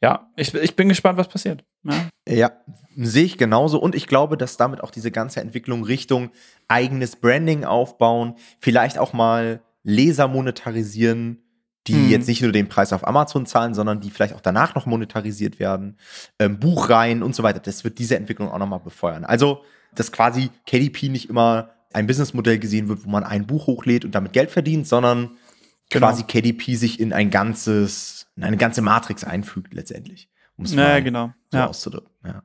ja, 0.00 0.30
ich, 0.36 0.54
ich 0.54 0.74
bin 0.74 0.88
gespannt, 0.88 1.18
was 1.18 1.28
passiert. 1.28 1.64
Ja. 1.84 2.08
ja, 2.28 2.52
sehe 2.96 3.24
ich 3.24 3.38
genauso. 3.38 3.78
Und 3.78 3.94
ich 3.94 4.06
glaube, 4.06 4.36
dass 4.36 4.56
damit 4.56 4.82
auch 4.82 4.90
diese 4.90 5.10
ganze 5.10 5.40
Entwicklung 5.40 5.84
Richtung 5.84 6.30
eigenes 6.66 7.16
Branding 7.16 7.64
aufbauen, 7.64 8.36
vielleicht 8.58 8.98
auch 8.98 9.12
mal 9.12 9.62
Leser 9.82 10.28
monetarisieren, 10.28 11.45
die 11.86 11.94
hm. 11.94 12.10
jetzt 12.10 12.28
nicht 12.28 12.42
nur 12.42 12.52
den 12.52 12.68
Preis 12.68 12.92
auf 12.92 13.06
Amazon 13.06 13.46
zahlen, 13.46 13.74
sondern 13.74 14.00
die 14.00 14.10
vielleicht 14.10 14.34
auch 14.34 14.40
danach 14.40 14.74
noch 14.74 14.86
monetarisiert 14.86 15.58
werden, 15.58 15.98
ähm, 16.38 16.58
Buchreihen 16.58 17.22
und 17.22 17.34
so 17.34 17.42
weiter. 17.42 17.60
Das 17.60 17.84
wird 17.84 17.98
diese 17.98 18.16
Entwicklung 18.16 18.50
auch 18.50 18.58
nochmal 18.58 18.80
befeuern. 18.80 19.24
Also, 19.24 19.62
dass 19.94 20.12
quasi 20.12 20.50
KDP 20.66 21.08
nicht 21.08 21.28
immer 21.28 21.70
ein 21.92 22.06
Businessmodell 22.06 22.58
gesehen 22.58 22.88
wird, 22.88 23.04
wo 23.04 23.10
man 23.10 23.24
ein 23.24 23.46
Buch 23.46 23.66
hochlädt 23.66 24.04
und 24.04 24.14
damit 24.14 24.32
Geld 24.32 24.50
verdient, 24.50 24.86
sondern 24.86 25.36
genau. 25.90 26.08
quasi 26.08 26.24
KDP 26.24 26.74
sich 26.74 27.00
in 27.00 27.12
ein 27.12 27.30
ganzes, 27.30 28.26
in 28.36 28.44
eine 28.44 28.56
ganze 28.56 28.82
Matrix 28.82 29.24
einfügt 29.24 29.72
letztendlich. 29.72 30.28
Um 30.56 30.64
es 30.64 30.72
naja, 30.72 31.00
genau. 31.00 31.32
so 31.50 31.58
ja. 31.58 31.66
auszudrücken. 31.66 32.10
Ja. 32.24 32.42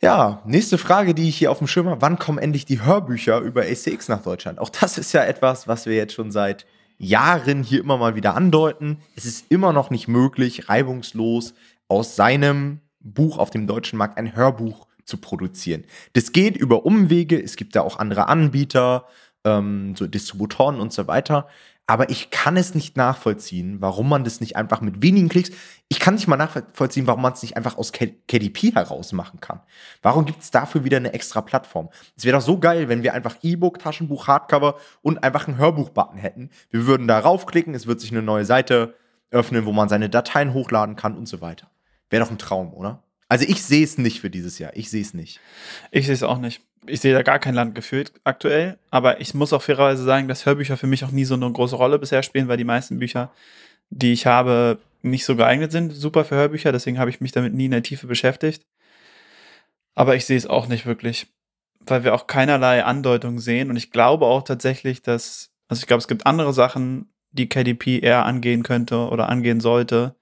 Ja, 0.00 0.42
nächste 0.44 0.76
Frage, 0.76 1.14
die 1.14 1.30
ich 1.30 1.38
hier 1.38 1.50
auf 1.50 1.58
dem 1.58 1.66
Schirm 1.66 1.88
habe. 1.88 2.02
Wann 2.02 2.18
kommen 2.18 2.38
endlich 2.38 2.66
die 2.66 2.82
Hörbücher 2.82 3.38
über 3.40 3.62
ACX 3.62 4.08
nach 4.08 4.22
Deutschland? 4.22 4.58
Auch 4.58 4.68
das 4.68 4.98
ist 4.98 5.14
ja 5.14 5.24
etwas, 5.24 5.66
was 5.66 5.86
wir 5.86 5.94
jetzt 5.94 6.12
schon 6.12 6.30
seit 6.30 6.66
Jahren 6.98 7.62
hier 7.62 7.80
immer 7.80 7.96
mal 7.96 8.14
wieder 8.14 8.34
andeuten. 8.34 8.98
Es 9.16 9.24
ist 9.24 9.50
immer 9.50 9.72
noch 9.72 9.90
nicht 9.90 10.08
möglich, 10.08 10.68
reibungslos 10.68 11.54
aus 11.88 12.16
seinem 12.16 12.80
Buch 13.00 13.38
auf 13.38 13.50
dem 13.50 13.66
deutschen 13.66 13.98
Markt 13.98 14.18
ein 14.18 14.34
Hörbuch 14.34 14.86
zu 15.04 15.18
produzieren. 15.18 15.84
Das 16.14 16.32
geht 16.32 16.56
über 16.56 16.86
Umwege, 16.86 17.40
es 17.40 17.56
gibt 17.56 17.76
da 17.76 17.82
auch 17.82 17.98
andere 17.98 18.28
Anbieter, 18.28 19.06
ähm, 19.44 19.94
so 19.96 20.06
Distributoren 20.06 20.80
und 20.80 20.92
so 20.92 21.06
weiter. 21.06 21.48
Aber 21.86 22.08
ich 22.08 22.30
kann 22.30 22.56
es 22.56 22.74
nicht 22.74 22.96
nachvollziehen, 22.96 23.80
warum 23.80 24.08
man 24.08 24.24
das 24.24 24.40
nicht 24.40 24.56
einfach 24.56 24.80
mit 24.80 25.02
wenigen 25.02 25.28
Klicks. 25.28 25.50
Ich 25.88 26.00
kann 26.00 26.14
nicht 26.14 26.26
mal 26.26 26.38
nachvollziehen, 26.38 27.06
warum 27.06 27.20
man 27.20 27.34
es 27.34 27.42
nicht 27.42 27.58
einfach 27.58 27.76
aus 27.76 27.92
KDP 27.92 28.72
heraus 28.72 29.12
machen 29.12 29.40
kann. 29.40 29.60
Warum 30.00 30.24
gibt 30.24 30.42
es 30.42 30.50
dafür 30.50 30.84
wieder 30.84 30.96
eine 30.96 31.12
extra 31.12 31.42
Plattform? 31.42 31.90
Es 32.16 32.24
wäre 32.24 32.38
doch 32.38 32.44
so 32.44 32.58
geil, 32.58 32.88
wenn 32.88 33.02
wir 33.02 33.12
einfach 33.12 33.36
E-Book, 33.42 33.80
Taschenbuch, 33.80 34.28
Hardcover 34.28 34.76
und 35.02 35.22
einfach 35.22 35.46
einen 35.46 35.58
Hörbuch-Button 35.58 36.16
hätten. 36.16 36.50
Wir 36.70 36.86
würden 36.86 37.06
da 37.06 37.18
raufklicken, 37.18 37.74
es 37.74 37.86
wird 37.86 38.00
sich 38.00 38.12
eine 38.12 38.22
neue 38.22 38.46
Seite 38.46 38.94
öffnen, 39.30 39.66
wo 39.66 39.72
man 39.72 39.90
seine 39.90 40.08
Dateien 40.08 40.54
hochladen 40.54 40.96
kann 40.96 41.18
und 41.18 41.28
so 41.28 41.42
weiter. 41.42 41.70
Wäre 42.08 42.24
doch 42.24 42.30
ein 42.30 42.38
Traum, 42.38 42.72
oder? 42.72 43.02
Also 43.28 43.44
ich 43.46 43.62
sehe 43.62 43.84
es 43.84 43.98
nicht 43.98 44.20
für 44.20 44.30
dieses 44.30 44.58
Jahr. 44.58 44.72
Ich 44.74 44.90
sehe 44.90 45.02
es 45.02 45.12
nicht. 45.12 45.40
Ich 45.90 46.06
sehe 46.06 46.14
es 46.14 46.22
auch 46.22 46.38
nicht. 46.38 46.62
Ich 46.86 47.00
sehe 47.00 47.14
da 47.14 47.22
gar 47.22 47.38
kein 47.38 47.54
Land 47.54 47.74
gefühlt 47.74 48.12
aktuell. 48.24 48.78
Aber 48.90 49.20
ich 49.20 49.34
muss 49.34 49.52
auch 49.52 49.62
fairerweise 49.62 50.04
sagen, 50.04 50.28
dass 50.28 50.46
Hörbücher 50.46 50.76
für 50.76 50.86
mich 50.86 51.04
auch 51.04 51.10
nie 51.10 51.24
so 51.24 51.34
eine 51.34 51.50
große 51.50 51.76
Rolle 51.76 51.98
bisher 51.98 52.22
spielen, 52.22 52.48
weil 52.48 52.56
die 52.56 52.64
meisten 52.64 52.98
Bücher, 52.98 53.32
die 53.90 54.12
ich 54.12 54.26
habe, 54.26 54.78
nicht 55.02 55.24
so 55.24 55.36
geeignet 55.36 55.72
sind. 55.72 55.92
Super 55.92 56.24
für 56.24 56.36
Hörbücher. 56.36 56.72
Deswegen 56.72 56.98
habe 56.98 57.10
ich 57.10 57.20
mich 57.20 57.32
damit 57.32 57.54
nie 57.54 57.66
in 57.66 57.70
der 57.70 57.82
Tiefe 57.82 58.06
beschäftigt. 58.06 58.66
Aber 59.94 60.16
ich 60.16 60.24
sehe 60.24 60.36
es 60.36 60.46
auch 60.46 60.66
nicht 60.66 60.86
wirklich, 60.86 61.28
weil 61.80 62.04
wir 62.04 62.14
auch 62.14 62.26
keinerlei 62.26 62.84
Andeutung 62.84 63.38
sehen. 63.38 63.70
Und 63.70 63.76
ich 63.76 63.90
glaube 63.90 64.26
auch 64.26 64.42
tatsächlich, 64.42 65.02
dass, 65.02 65.50
also 65.68 65.80
ich 65.80 65.86
glaube, 65.86 66.00
es 66.00 66.08
gibt 66.08 66.26
andere 66.26 66.52
Sachen, 66.52 67.12
die 67.30 67.48
KDP 67.48 67.98
eher 67.98 68.24
angehen 68.24 68.62
könnte 68.62 69.08
oder 69.08 69.28
angehen 69.28 69.60
sollte, 69.60 70.14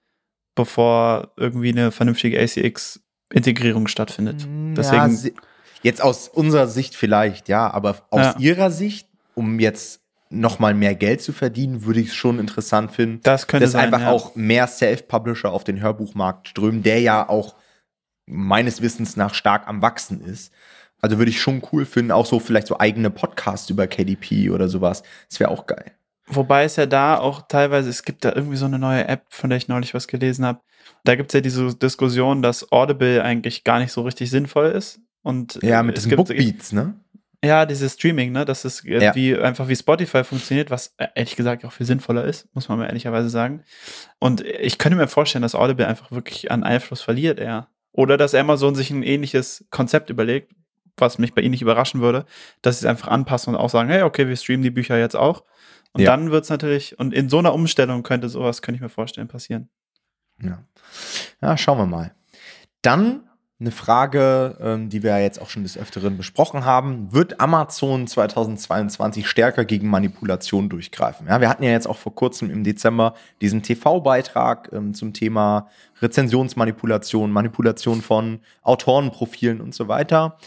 bevor 0.55 1.31
irgendwie 1.37 1.69
eine 1.69 1.91
vernünftige 1.91 2.39
ACX-Integrierung 2.39 3.87
stattfindet. 3.87 4.47
Mm, 4.47 4.75
Deswegen. 4.75 5.33
Jetzt 5.83 6.01
aus 6.01 6.27
unserer 6.27 6.67
Sicht 6.67 6.95
vielleicht, 6.95 7.49
ja, 7.49 7.69
aber 7.69 7.97
aus 8.09 8.21
ja. 8.21 8.35
ihrer 8.39 8.71
Sicht, 8.71 9.07
um 9.35 9.59
jetzt 9.59 10.01
noch 10.29 10.59
mal 10.59 10.73
mehr 10.73 10.95
Geld 10.95 11.21
zu 11.21 11.31
verdienen, 11.31 11.85
würde 11.85 11.99
ich 11.99 12.07
es 12.07 12.15
schon 12.15 12.39
interessant 12.39 12.91
finden, 12.91 13.19
das 13.23 13.47
könnte 13.47 13.65
dass 13.65 13.73
sein, 13.73 13.85
einfach 13.85 14.01
ja. 14.01 14.11
auch 14.11 14.35
mehr 14.35 14.67
Self-Publisher 14.67 15.51
auf 15.51 15.63
den 15.63 15.81
Hörbuchmarkt 15.81 16.47
strömen, 16.47 16.81
der 16.81 16.99
ja 17.01 17.27
auch 17.29 17.55
meines 18.25 18.81
Wissens 18.81 19.15
nach 19.15 19.33
stark 19.33 19.67
am 19.67 19.81
wachsen 19.81 20.21
ist. 20.21 20.51
Also 21.01 21.17
würde 21.17 21.31
ich 21.31 21.41
schon 21.41 21.61
cool 21.71 21.85
finden, 21.85 22.11
auch 22.11 22.25
so 22.25 22.39
vielleicht 22.39 22.67
so 22.67 22.79
eigene 22.79 23.09
Podcasts 23.09 23.69
über 23.69 23.87
KDP 23.87 24.49
oder 24.49 24.69
sowas. 24.69 25.03
Das 25.29 25.39
wäre 25.39 25.51
auch 25.51 25.67
geil. 25.67 25.91
Wobei 26.27 26.63
es 26.63 26.77
ja 26.77 26.85
da 26.85 27.17
auch 27.17 27.41
teilweise, 27.47 27.89
es 27.89 28.03
gibt 28.03 28.23
da 28.23 28.31
irgendwie 28.33 28.55
so 28.55 28.65
eine 28.65 28.79
neue 28.79 29.05
App, 29.07 29.25
von 29.29 29.49
der 29.49 29.57
ich 29.57 29.67
neulich 29.67 29.93
was 29.93 30.07
gelesen 30.07 30.45
habe. 30.45 30.61
Da 31.03 31.15
gibt 31.15 31.31
es 31.31 31.33
ja 31.33 31.41
diese 31.41 31.75
Diskussion, 31.75 32.41
dass 32.41 32.71
Audible 32.71 33.21
eigentlich 33.21 33.65
gar 33.65 33.79
nicht 33.79 33.91
so 33.91 34.03
richtig 34.03 34.29
sinnvoll 34.29 34.67
ist, 34.67 35.01
Und 35.23 35.59
ja, 35.63 35.81
mit 35.81 35.97
diesen 35.97 36.15
Bookbeats, 36.15 36.71
ne? 36.71 36.95
Ja, 37.43 37.65
dieses 37.65 37.93
Streaming, 37.93 38.31
ne? 38.31 38.45
Das 38.45 38.63
ist 38.63 38.85
äh, 38.85 39.03
ja. 39.03 39.41
einfach 39.41 39.67
wie 39.67 39.75
Spotify 39.75 40.23
funktioniert, 40.23 40.69
was 40.69 40.93
äh, 40.97 41.07
ehrlich 41.15 41.35
gesagt 41.35 41.65
auch 41.65 41.73
viel 41.73 41.85
sinnvoller 41.85 42.23
ist, 42.23 42.47
muss 42.53 42.69
man 42.69 42.77
mal 42.77 42.85
ehrlicherweise 42.85 43.29
sagen. 43.29 43.63
Und 44.19 44.41
ich 44.41 44.77
könnte 44.77 44.97
mir 44.97 45.07
vorstellen, 45.07 45.41
dass 45.41 45.55
Audible 45.55 45.87
einfach 45.87 46.11
wirklich 46.11 46.51
an 46.51 46.63
Einfluss 46.63 47.01
verliert, 47.01 47.39
eher. 47.39 47.67
Oder 47.91 48.17
dass 48.17 48.33
Amazon 48.33 48.75
sich 48.75 48.91
ein 48.91 49.03
ähnliches 49.03 49.65
Konzept 49.71 50.09
überlegt, 50.09 50.53
was 50.97 51.17
mich 51.17 51.33
bei 51.33 51.41
ihnen 51.41 51.51
nicht 51.51 51.61
überraschen 51.61 52.01
würde, 52.01 52.25
dass 52.61 52.79
sie 52.79 52.85
es 52.85 52.89
einfach 52.89 53.09
anpassen 53.09 53.53
und 53.53 53.59
auch 53.59 53.69
sagen, 53.69 53.89
hey, 53.89 54.03
okay, 54.03 54.27
wir 54.27 54.35
streamen 54.35 54.63
die 54.63 54.71
Bücher 54.71 54.97
jetzt 54.97 55.15
auch. 55.15 55.43
Und 55.91 56.01
ja. 56.01 56.11
dann 56.11 56.31
wird 56.31 56.45
es 56.45 56.49
natürlich, 56.49 56.97
und 56.97 57.13
in 57.13 57.29
so 57.29 57.39
einer 57.39 57.53
Umstellung 57.53 58.03
könnte 58.03 58.29
sowas, 58.29 58.61
könnte 58.61 58.77
ich 58.77 58.81
mir 58.81 58.89
vorstellen, 58.89 59.27
passieren. 59.27 59.69
Ja. 60.41 60.63
ja, 61.41 61.57
schauen 61.57 61.77
wir 61.77 61.85
mal. 61.85 62.15
Dann 62.81 63.29
eine 63.63 63.71
Frage, 63.71 64.57
ähm, 64.61 64.89
die 64.89 65.03
wir 65.03 65.11
ja 65.11 65.19
jetzt 65.19 65.41
auch 65.41 65.49
schon 65.49 65.63
des 65.63 65.77
Öfteren 65.77 66.17
besprochen 66.17 66.65
haben. 66.65 67.13
Wird 67.13 67.39
Amazon 67.39 68.07
2022 68.07 69.25
stärker 69.27 69.63
gegen 69.63 69.87
Manipulation 69.87 70.67
durchgreifen? 70.67 71.27
Ja, 71.27 71.39
wir 71.39 71.49
hatten 71.49 71.63
ja 71.63 71.71
jetzt 71.71 71.87
auch 71.87 71.97
vor 71.97 72.13
kurzem 72.13 72.51
im 72.51 72.65
Dezember 72.65 73.13
diesen 73.41 73.63
TV-Beitrag 73.63 74.69
ähm, 74.73 74.93
zum 74.93 75.13
Thema 75.13 75.69
Rezensionsmanipulation, 76.01 77.31
Manipulation 77.31 78.01
von 78.01 78.41
Autorenprofilen 78.63 79.61
und 79.61 79.73
so 79.73 79.87
weiter. 79.87 80.37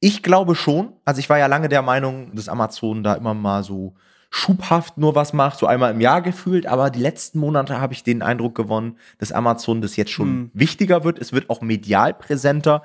Ich 0.00 0.22
glaube 0.22 0.54
schon. 0.54 0.94
Also 1.04 1.18
ich 1.18 1.28
war 1.28 1.38
ja 1.38 1.46
lange 1.46 1.68
der 1.68 1.82
Meinung, 1.82 2.34
dass 2.34 2.48
Amazon 2.48 3.02
da 3.02 3.14
immer 3.14 3.34
mal 3.34 3.62
so 3.62 3.94
schubhaft 4.30 4.98
nur 4.98 5.14
was 5.14 5.32
macht, 5.32 5.58
so 5.58 5.66
einmal 5.66 5.92
im 5.92 6.00
Jahr 6.00 6.20
gefühlt, 6.20 6.66
aber 6.66 6.90
die 6.90 7.00
letzten 7.00 7.38
Monate 7.38 7.80
habe 7.80 7.94
ich 7.94 8.02
den 8.02 8.22
Eindruck 8.22 8.54
gewonnen, 8.54 8.98
dass 9.18 9.32
Amazon 9.32 9.80
das 9.80 9.96
jetzt 9.96 10.10
schon 10.10 10.28
mhm. 10.28 10.50
wichtiger 10.52 11.04
wird. 11.04 11.18
Es 11.18 11.32
wird 11.32 11.48
auch 11.48 11.60
medial 11.60 12.12
präsenter. 12.12 12.82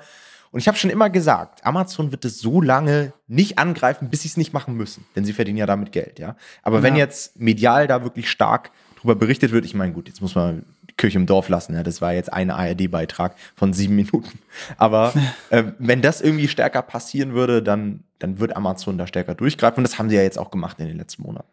Und 0.50 0.60
ich 0.60 0.68
habe 0.68 0.78
schon 0.78 0.90
immer 0.90 1.10
gesagt, 1.10 1.66
Amazon 1.66 2.12
wird 2.12 2.24
es 2.24 2.38
so 2.38 2.60
lange 2.60 3.12
nicht 3.26 3.58
angreifen, 3.58 4.08
bis 4.08 4.22
sie 4.22 4.28
es 4.28 4.36
nicht 4.36 4.52
machen 4.52 4.74
müssen, 4.76 5.04
denn 5.16 5.24
sie 5.24 5.32
verdienen 5.32 5.58
ja 5.58 5.66
damit 5.66 5.90
Geld, 5.92 6.18
ja. 6.18 6.36
Aber 6.62 6.78
ja. 6.78 6.82
wenn 6.84 6.96
jetzt 6.96 7.38
medial 7.38 7.88
da 7.88 8.04
wirklich 8.04 8.30
stark 8.30 8.70
drüber 9.00 9.16
berichtet 9.16 9.50
wird, 9.50 9.64
ich 9.64 9.74
meine, 9.74 9.92
gut, 9.92 10.08
jetzt 10.08 10.22
muss 10.22 10.34
man 10.34 10.64
Kirche 10.96 11.18
im 11.18 11.26
Dorf 11.26 11.48
lassen, 11.48 11.74
ja, 11.74 11.82
das 11.82 12.00
war 12.00 12.12
jetzt 12.12 12.32
ein 12.32 12.50
ARD-Beitrag 12.50 13.34
von 13.56 13.72
sieben 13.72 13.96
Minuten. 13.96 14.38
Aber 14.76 15.12
äh, 15.50 15.64
wenn 15.78 16.02
das 16.02 16.20
irgendwie 16.20 16.48
stärker 16.48 16.82
passieren 16.82 17.34
würde, 17.34 17.62
dann 17.62 18.04
dann 18.24 18.40
wird 18.40 18.56
Amazon 18.56 18.98
da 18.98 19.06
stärker 19.06 19.34
durchgreifen. 19.34 19.78
Und 19.78 19.84
das 19.84 19.98
haben 19.98 20.08
sie 20.08 20.16
ja 20.16 20.22
jetzt 20.22 20.38
auch 20.38 20.50
gemacht 20.50 20.78
in 20.80 20.86
den 20.86 20.96
letzten 20.96 21.22
Monaten. 21.22 21.48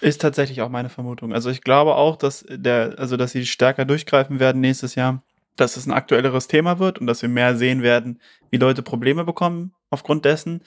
Ist 0.00 0.20
tatsächlich 0.20 0.62
auch 0.62 0.68
meine 0.68 0.88
Vermutung. 0.88 1.32
Also 1.32 1.50
ich 1.50 1.62
glaube 1.62 1.96
auch, 1.96 2.16
dass 2.16 2.44
der, 2.48 2.94
also 2.98 3.16
dass 3.16 3.32
sie 3.32 3.44
stärker 3.44 3.84
durchgreifen 3.84 4.38
werden 4.38 4.60
nächstes 4.60 4.94
Jahr, 4.94 5.22
dass 5.56 5.76
es 5.76 5.86
ein 5.86 5.92
aktuelleres 5.92 6.48
Thema 6.48 6.78
wird 6.78 6.98
und 6.98 7.06
dass 7.06 7.22
wir 7.22 7.28
mehr 7.28 7.56
sehen 7.56 7.82
werden, 7.82 8.20
wie 8.50 8.58
Leute 8.58 8.82
Probleme 8.82 9.24
bekommen 9.24 9.72
aufgrund 9.90 10.24
dessen. 10.24 10.60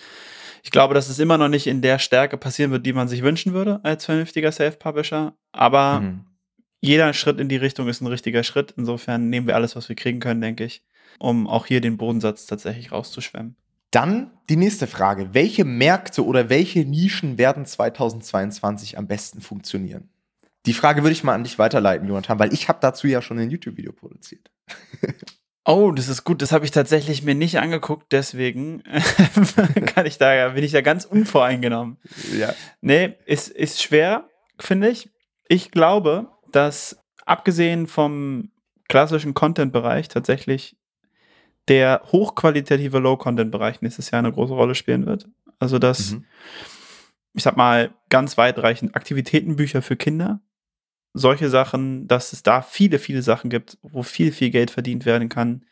Ich 0.64 0.72
glaube, 0.72 0.94
dass 0.94 1.10
es 1.10 1.20
immer 1.20 1.38
noch 1.38 1.48
nicht 1.48 1.68
in 1.68 1.82
der 1.82 2.00
Stärke 2.00 2.38
passieren 2.38 2.72
wird, 2.72 2.86
die 2.86 2.94
man 2.94 3.08
sich 3.08 3.22
wünschen 3.22 3.54
würde 3.54 3.80
als 3.84 4.06
vernünftiger 4.06 4.52
Self-Publisher. 4.52 5.34
Aber 5.54 6.02
mhm. 6.02 6.26
Jeder 6.82 7.14
Schritt 7.14 7.40
in 7.40 7.50
die 7.50 7.58
Richtung 7.58 7.88
ist 7.88 8.02
ein 8.02 8.08
richtiger 8.08 8.44
Schritt. 8.44 8.74
Insofern 8.78 9.30
nehmen 9.30 9.48
wir 9.48 9.56
alles, 9.56 9.76
was 9.76 9.90
wir 9.90 9.96
kriegen 9.96 10.20
können, 10.20 10.42
denke 10.42 10.64
ich, 10.64 10.84
um 11.18 11.48
auch 11.48 11.66
hier 11.66 11.82
den 11.82 11.98
Bodensatz 11.98 12.46
tatsächlich 12.46 12.92
rauszuschwemmen. 12.92 13.56
Dann 13.92 14.32
die 14.50 14.56
nächste 14.56 14.88
Frage. 14.88 15.34
Welche 15.34 15.66
Märkte 15.66 16.24
oder 16.26 16.50
welche 16.50 16.86
Nischen 16.86 17.38
werden 17.38 17.66
2022 17.66 18.98
am 18.98 19.08
besten 19.08 19.42
funktionieren? 19.42 20.10
Die 20.66 20.74
Frage 20.74 21.02
würde 21.02 21.14
ich 21.14 21.24
mal 21.24 21.34
an 21.34 21.44
dich 21.44 21.58
weiterleiten, 21.58 22.08
Jonathan, 22.08 22.38
weil 22.38 22.54
ich 22.54 22.68
habe 22.70 22.80
dazu 22.82 23.08
ja 23.08 23.22
schon 23.22 23.40
ein 23.40 23.50
YouTube-Video 23.50 23.92
produziert. 23.92 24.52
Oh, 25.66 25.92
das 25.92 26.08
ist 26.08 26.24
gut. 26.24 26.42
Das 26.42 26.52
habe 26.52 26.66
ich 26.66 26.72
tatsächlich 26.72 27.22
mir 27.22 27.36
nicht 27.36 27.60
angeguckt, 27.60 28.12
deswegen 28.12 28.82
kann 29.86 30.08
ich 30.08 30.18
da, 30.18 30.50
bin 30.50 30.64
ich 30.64 30.72
da 30.72 30.82
ganz 30.82 31.06
unvoreingenommen. 31.06 31.98
Ja. 32.36 32.56
Nee, 32.82 33.18
ist, 33.26 33.50
ist 33.50 33.80
schwer, 33.80 34.28
finde 34.58 34.90
ich. 34.90 35.12
Ich 35.48 35.70
glaube, 35.70 36.32
dass 36.56 37.00
abgesehen 37.26 37.88
vom 37.88 38.52
klassischen 38.88 39.34
Content-Bereich 39.34 40.08
tatsächlich 40.08 40.76
der 41.68 42.02
hochqualitative 42.12 43.00
Low-Content-Bereich 43.00 43.82
nächstes 43.82 44.12
Jahr 44.12 44.20
eine 44.20 44.32
große 44.32 44.54
Rolle 44.54 44.76
spielen 44.76 45.06
wird. 45.06 45.28
Also 45.60 45.78
dass, 45.78 46.12
mhm. 46.12 46.26
ich 47.34 47.44
sag 47.44 47.56
mal, 47.56 47.94
ganz 48.10 48.38
weitreichend 48.38 48.96
Aktivitätenbücher 48.96 49.82
für 49.82 49.96
Kinder, 49.96 50.42
solche 51.14 51.50
Sachen, 51.50 52.08
dass 52.08 52.34
es 52.34 52.44
da 52.44 52.62
viele, 52.62 53.00
viele 53.00 53.22
Sachen 53.22 53.50
gibt, 53.50 53.78
wo 53.82 54.04
viel, 54.04 54.32
viel 54.32 54.50
Geld 54.50 54.72
verdient 54.72 55.06
werden 55.06 55.30
kann, 55.30 55.66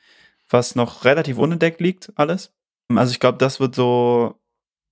was 0.50 0.75
noch 0.75 1.05
relativ 1.05 1.38
unentdeckt 1.38 1.81
liegt, 1.81 2.12
alles. 2.15 2.53
Also 2.93 3.12
ich 3.12 3.19
glaube, 3.19 3.38
das 3.38 3.60
wird 3.60 3.75
so, 3.75 4.39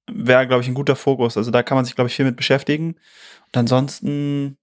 wäre, 0.08 0.48
glaube 0.48 0.62
ich, 0.62 0.68
ein 0.68 0.74
guter 0.74 0.96
Fokus. 0.96 1.38
Also 1.38 1.52
da 1.52 1.64
kann 1.64 1.76
man 1.76 1.86
sich, 1.86 1.96
glaube 1.96 2.10
ich, 2.10 2.16
viel 2.16 2.26
mit 2.26 2.36
beschäftigen. 2.36 2.96
Und 3.46 3.58
ansonsten 3.58 4.58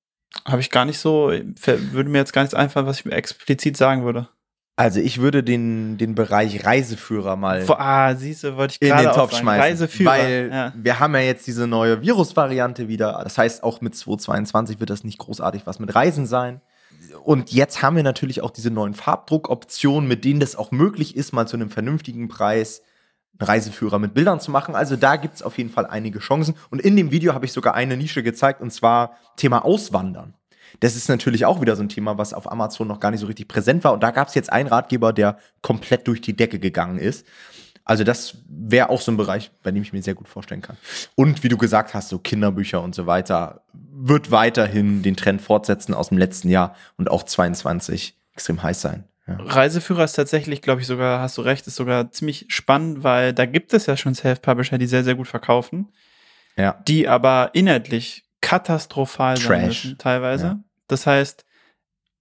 habe 0.46 0.60
ich 0.60 0.70
gar 0.70 0.84
nicht 0.84 0.98
so, 0.98 1.30
würde 1.30 2.10
mir 2.10 2.18
jetzt 2.18 2.32
gar 2.32 2.42
nichts 2.42 2.54
einfallen, 2.54 2.86
was 2.86 3.00
ich 3.00 3.06
explizit 3.06 3.76
sagen 3.76 4.04
würde. 4.04 4.28
Also 4.74 5.00
ich 5.00 5.20
würde 5.20 5.44
den, 5.44 5.98
den 5.98 6.14
Bereich 6.14 6.64
Reiseführer 6.64 7.36
mal 7.36 7.64
ah, 7.68 8.14
siehst 8.14 8.44
du, 8.44 8.56
wollte 8.56 8.78
ich 8.80 8.88
in 8.88 8.96
den 8.96 9.12
Topf 9.12 9.36
schmeißen. 9.36 9.62
Reiseführer. 9.62 10.10
Weil 10.10 10.50
ja. 10.50 10.72
wir 10.74 10.98
haben 10.98 11.14
ja 11.14 11.20
jetzt 11.20 11.46
diese 11.46 11.66
neue 11.66 12.00
Virusvariante 12.00 12.88
wieder. 12.88 13.20
Das 13.22 13.36
heißt, 13.36 13.62
auch 13.62 13.82
mit 13.82 13.94
2022 13.94 14.80
wird 14.80 14.88
das 14.88 15.04
nicht 15.04 15.18
großartig 15.18 15.66
was 15.66 15.78
mit 15.78 15.94
Reisen 15.94 16.26
sein. 16.26 16.62
Und 17.22 17.52
jetzt 17.52 17.82
haben 17.82 17.96
wir 17.96 18.02
natürlich 18.02 18.40
auch 18.40 18.50
diese 18.50 18.70
neuen 18.70 18.94
Farbdruckoptionen, 18.94 20.08
mit 20.08 20.24
denen 20.24 20.40
das 20.40 20.56
auch 20.56 20.70
möglich 20.70 21.16
ist, 21.16 21.32
mal 21.32 21.46
zu 21.46 21.56
einem 21.56 21.68
vernünftigen 21.68 22.28
Preis 22.28 22.82
Reiseführer 23.42 23.98
mit 23.98 24.14
Bildern 24.14 24.40
zu 24.40 24.50
machen. 24.50 24.74
Also 24.74 24.96
da 24.96 25.16
gibt 25.16 25.36
es 25.36 25.42
auf 25.42 25.58
jeden 25.58 25.70
Fall 25.70 25.86
einige 25.86 26.18
Chancen. 26.18 26.54
Und 26.70 26.80
in 26.80 26.96
dem 26.96 27.10
Video 27.10 27.34
habe 27.34 27.44
ich 27.44 27.52
sogar 27.52 27.74
eine 27.74 27.96
Nische 27.96 28.22
gezeigt, 28.22 28.60
und 28.60 28.72
zwar 28.72 29.16
Thema 29.36 29.64
Auswandern. 29.64 30.34
Das 30.80 30.96
ist 30.96 31.08
natürlich 31.08 31.44
auch 31.44 31.60
wieder 31.60 31.76
so 31.76 31.82
ein 31.82 31.88
Thema, 31.88 32.18
was 32.18 32.32
auf 32.32 32.50
Amazon 32.50 32.88
noch 32.88 33.00
gar 33.00 33.10
nicht 33.10 33.20
so 33.20 33.26
richtig 33.26 33.48
präsent 33.48 33.84
war. 33.84 33.92
Und 33.92 34.02
da 34.02 34.10
gab 34.10 34.28
es 34.28 34.34
jetzt 34.34 34.52
einen 34.52 34.68
Ratgeber, 34.68 35.12
der 35.12 35.38
komplett 35.60 36.08
durch 36.08 36.20
die 36.20 36.36
Decke 36.36 36.58
gegangen 36.58 36.98
ist. 36.98 37.26
Also 37.84 38.04
das 38.04 38.38
wäre 38.48 38.90
auch 38.90 39.00
so 39.00 39.10
ein 39.10 39.16
Bereich, 39.16 39.50
bei 39.62 39.70
dem 39.70 39.82
ich 39.82 39.92
mir 39.92 40.02
sehr 40.02 40.14
gut 40.14 40.28
vorstellen 40.28 40.62
kann. 40.62 40.76
Und 41.14 41.42
wie 41.42 41.48
du 41.48 41.56
gesagt 41.56 41.94
hast, 41.94 42.08
so 42.08 42.18
Kinderbücher 42.18 42.80
und 42.80 42.94
so 42.94 43.06
weiter 43.06 43.62
wird 43.72 44.30
weiterhin 44.30 45.02
den 45.02 45.16
Trend 45.16 45.42
fortsetzen 45.42 45.92
aus 45.92 46.08
dem 46.08 46.18
letzten 46.18 46.48
Jahr 46.48 46.76
und 46.96 47.10
auch 47.10 47.24
22 47.24 48.16
extrem 48.34 48.62
heiß 48.62 48.80
sein. 48.80 49.04
Ja. 49.26 49.36
Reiseführer 49.38 50.04
ist 50.04 50.14
tatsächlich, 50.14 50.62
glaube 50.62 50.80
ich, 50.80 50.86
sogar, 50.86 51.20
hast 51.20 51.38
du 51.38 51.42
recht, 51.42 51.66
ist 51.66 51.76
sogar 51.76 52.10
ziemlich 52.10 52.46
spannend, 52.48 53.04
weil 53.04 53.32
da 53.32 53.46
gibt 53.46 53.72
es 53.72 53.86
ja 53.86 53.96
schon 53.96 54.14
Self-Publisher, 54.14 54.78
die 54.78 54.86
sehr, 54.86 55.04
sehr 55.04 55.14
gut 55.14 55.28
verkaufen. 55.28 55.92
Ja. 56.56 56.82
Die 56.86 57.08
aber 57.08 57.50
inhaltlich 57.52 58.24
katastrophal 58.40 59.36
Trash. 59.36 59.46
sein 59.46 59.66
müssen, 59.66 59.98
teilweise. 59.98 60.44
Ja. 60.44 60.64
Das 60.88 61.06
heißt, 61.06 61.44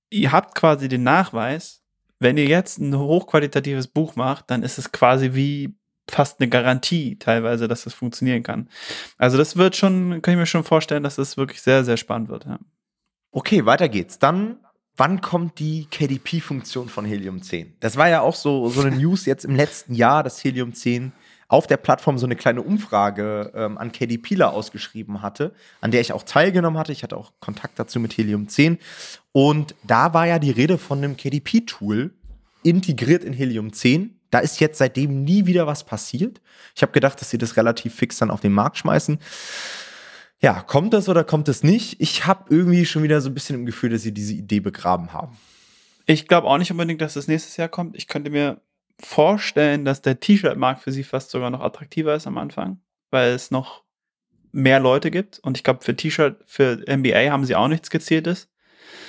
ihr 0.10 0.31
habt 0.31 0.55
quasi 0.55 0.88
den 0.88 1.03
Nachweis, 1.03 1.81
wenn 2.20 2.38
ihr 2.38 2.46
jetzt 2.46 2.77
ein 2.77 2.96
hochqualitatives 2.96 3.88
Buch 3.88 4.15
macht, 4.15 4.51
dann 4.51 4.62
ist 4.62 4.77
es 4.77 4.91
quasi 4.91 5.34
wie 5.34 5.75
fast 6.10 6.39
eine 6.39 6.50
Garantie 6.50 7.17
teilweise, 7.17 7.67
dass 7.67 7.84
das 7.84 7.93
funktionieren 7.93 8.43
kann. 8.43 8.70
Also 9.17 9.38
das 9.38 9.58
wird 9.58 9.75
schon, 9.75 10.22
kann 10.22 10.34
ich 10.34 10.39
mir 10.39 10.46
schon 10.46 10.63
vorstellen, 10.63 11.03
dass 11.03 11.15
das 11.15 11.38
wirklich 11.38 11.62
sehr, 11.62 11.84
sehr 11.84 11.98
spannend 11.98 12.29
wird. 12.29 12.46
Ja. 12.46 12.60
Okay, 13.31 13.65
weiter 13.65 13.89
geht's. 13.89 14.20
Dann, 14.20 14.60
wann 15.01 15.20
kommt 15.20 15.58
die 15.58 15.88
KDP-Funktion 15.89 16.88
von 16.88 17.05
Helium 17.05 17.41
10? 17.41 17.74
Das 17.79 17.98
war 17.98 18.08
ja 18.08 18.22
auch 18.22 18.36
so, 18.36 18.70
so 18.70 18.81
eine 18.81 18.96
News 18.96 19.25
jetzt 19.25 19.46
im 19.46 19.55
letzten 19.55 19.96
Jahr, 19.96 20.22
dass 20.22 20.43
Helium 20.43 20.75
10 20.75 21.12
auf 21.48 21.65
der 21.65 21.77
Plattform 21.77 22.20
so 22.20 22.27
eine 22.27 22.36
kleine 22.36 22.62
Umfrage 22.62 23.51
ähm, 23.55 23.79
an 23.79 23.91
Pieler 23.91 24.53
ausgeschrieben 24.53 25.24
hatte, 25.24 25.55
an 25.81 25.89
der 25.89 26.01
ich 26.01 26.13
auch 26.13 26.22
teilgenommen 26.22 26.77
hatte. 26.77 26.91
Ich 26.91 27.01
hatte 27.01 27.17
auch 27.17 27.31
Kontakt 27.39 27.79
dazu 27.79 28.00
mit 28.00 28.15
Helium 28.15 28.48
10. 28.48 28.77
Und 29.31 29.74
da 29.81 30.13
war 30.13 30.27
ja 30.27 30.38
die 30.38 30.51
Rede 30.51 30.77
von 30.77 31.00
einem 31.00 31.17
KDP-Tool 31.17 32.12
integriert 32.62 33.24
in 33.24 33.34
Helium 33.34 33.74
10. 33.74 34.20
Da 34.29 34.38
ist 34.38 34.60
jetzt 34.60 34.77
seitdem 34.77 35.24
nie 35.24 35.48
wieder 35.48 35.65
was 35.65 35.84
passiert. 35.84 36.41
Ich 36.75 36.84
habe 36.84 36.91
gedacht, 36.91 37.20
dass 37.20 37.31
sie 37.31 37.39
das 37.39 37.58
relativ 37.58 37.96
fix 37.96 38.20
dann 38.20 38.29
auf 38.29 38.41
den 38.41 38.53
Markt 38.53 38.77
schmeißen. 38.77 39.17
Ja, 40.41 40.62
kommt 40.62 40.93
das 40.93 41.07
oder 41.07 41.24
kommt 41.24 41.48
es 41.48 41.63
nicht? 41.63 42.01
Ich 42.01 42.25
habe 42.25 42.45
irgendwie 42.50 42.86
schon 42.86 43.03
wieder 43.03 43.21
so 43.21 43.29
ein 43.29 43.33
bisschen 43.33 43.57
im 43.57 43.65
Gefühl, 43.65 43.91
dass 43.91 44.01
sie 44.01 44.13
diese 44.13 44.33
Idee 44.33 44.60
begraben 44.60 45.13
haben. 45.13 45.38
Ich 46.07 46.27
glaube 46.27 46.48
auch 46.48 46.57
nicht 46.57 46.71
unbedingt, 46.71 47.01
dass 47.01 47.13
das 47.13 47.27
nächstes 47.27 47.57
Jahr 47.57 47.69
kommt. 47.69 47.95
Ich 47.95 48.07
könnte 48.07 48.31
mir 48.31 48.60
vorstellen, 49.00 49.86
dass 49.86 50.01
der 50.01 50.19
T-Shirt-Markt 50.19 50.81
für 50.81 50.91
sie 50.91 51.03
fast 51.03 51.29
sogar 51.29 51.50
noch 51.51 51.62
attraktiver 51.62 52.15
ist 52.15 52.27
am 52.27 52.38
Anfang, 52.38 52.79
weil 53.12 53.31
es 53.33 53.51
noch 53.51 53.83
mehr 54.51 54.79
Leute 54.79 55.12
gibt. 55.12 55.39
Und 55.39 55.57
ich 55.57 55.63
glaube, 55.63 55.83
für 55.83 55.95
T-Shirt, 55.95 56.41
für 56.45 56.83
NBA 56.88 57.29
haben 57.29 57.45
sie 57.45 57.55
auch 57.55 57.67
nichts 57.67 57.89
Gezieltes. 57.89 58.50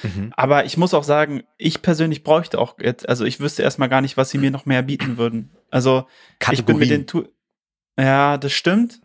Mhm. 0.02 0.32
Aber 0.36 0.64
ich 0.64 0.76
muss 0.76 0.94
auch 0.94 1.04
sagen, 1.04 1.42
ich 1.56 1.82
persönlich 1.82 2.24
bräuchte 2.24 2.58
auch 2.58 2.76
jetzt, 2.78 3.08
also 3.08 3.24
ich 3.24 3.40
wüsste 3.40 3.62
erstmal 3.62 3.88
gar 3.88 4.00
nicht, 4.00 4.16
was 4.16 4.30
sie 4.30 4.38
mir 4.38 4.50
noch 4.50 4.66
mehr 4.66 4.82
bieten 4.82 5.16
würden. 5.16 5.50
Also 5.70 6.06
Kategorien. 6.38 6.58
ich 6.58 6.66
bin 6.66 6.78
mit 6.78 6.90
den 6.90 7.06
Tools. 7.06 7.28
Ja, 7.98 8.38
das 8.38 8.52
stimmt. 8.52 9.00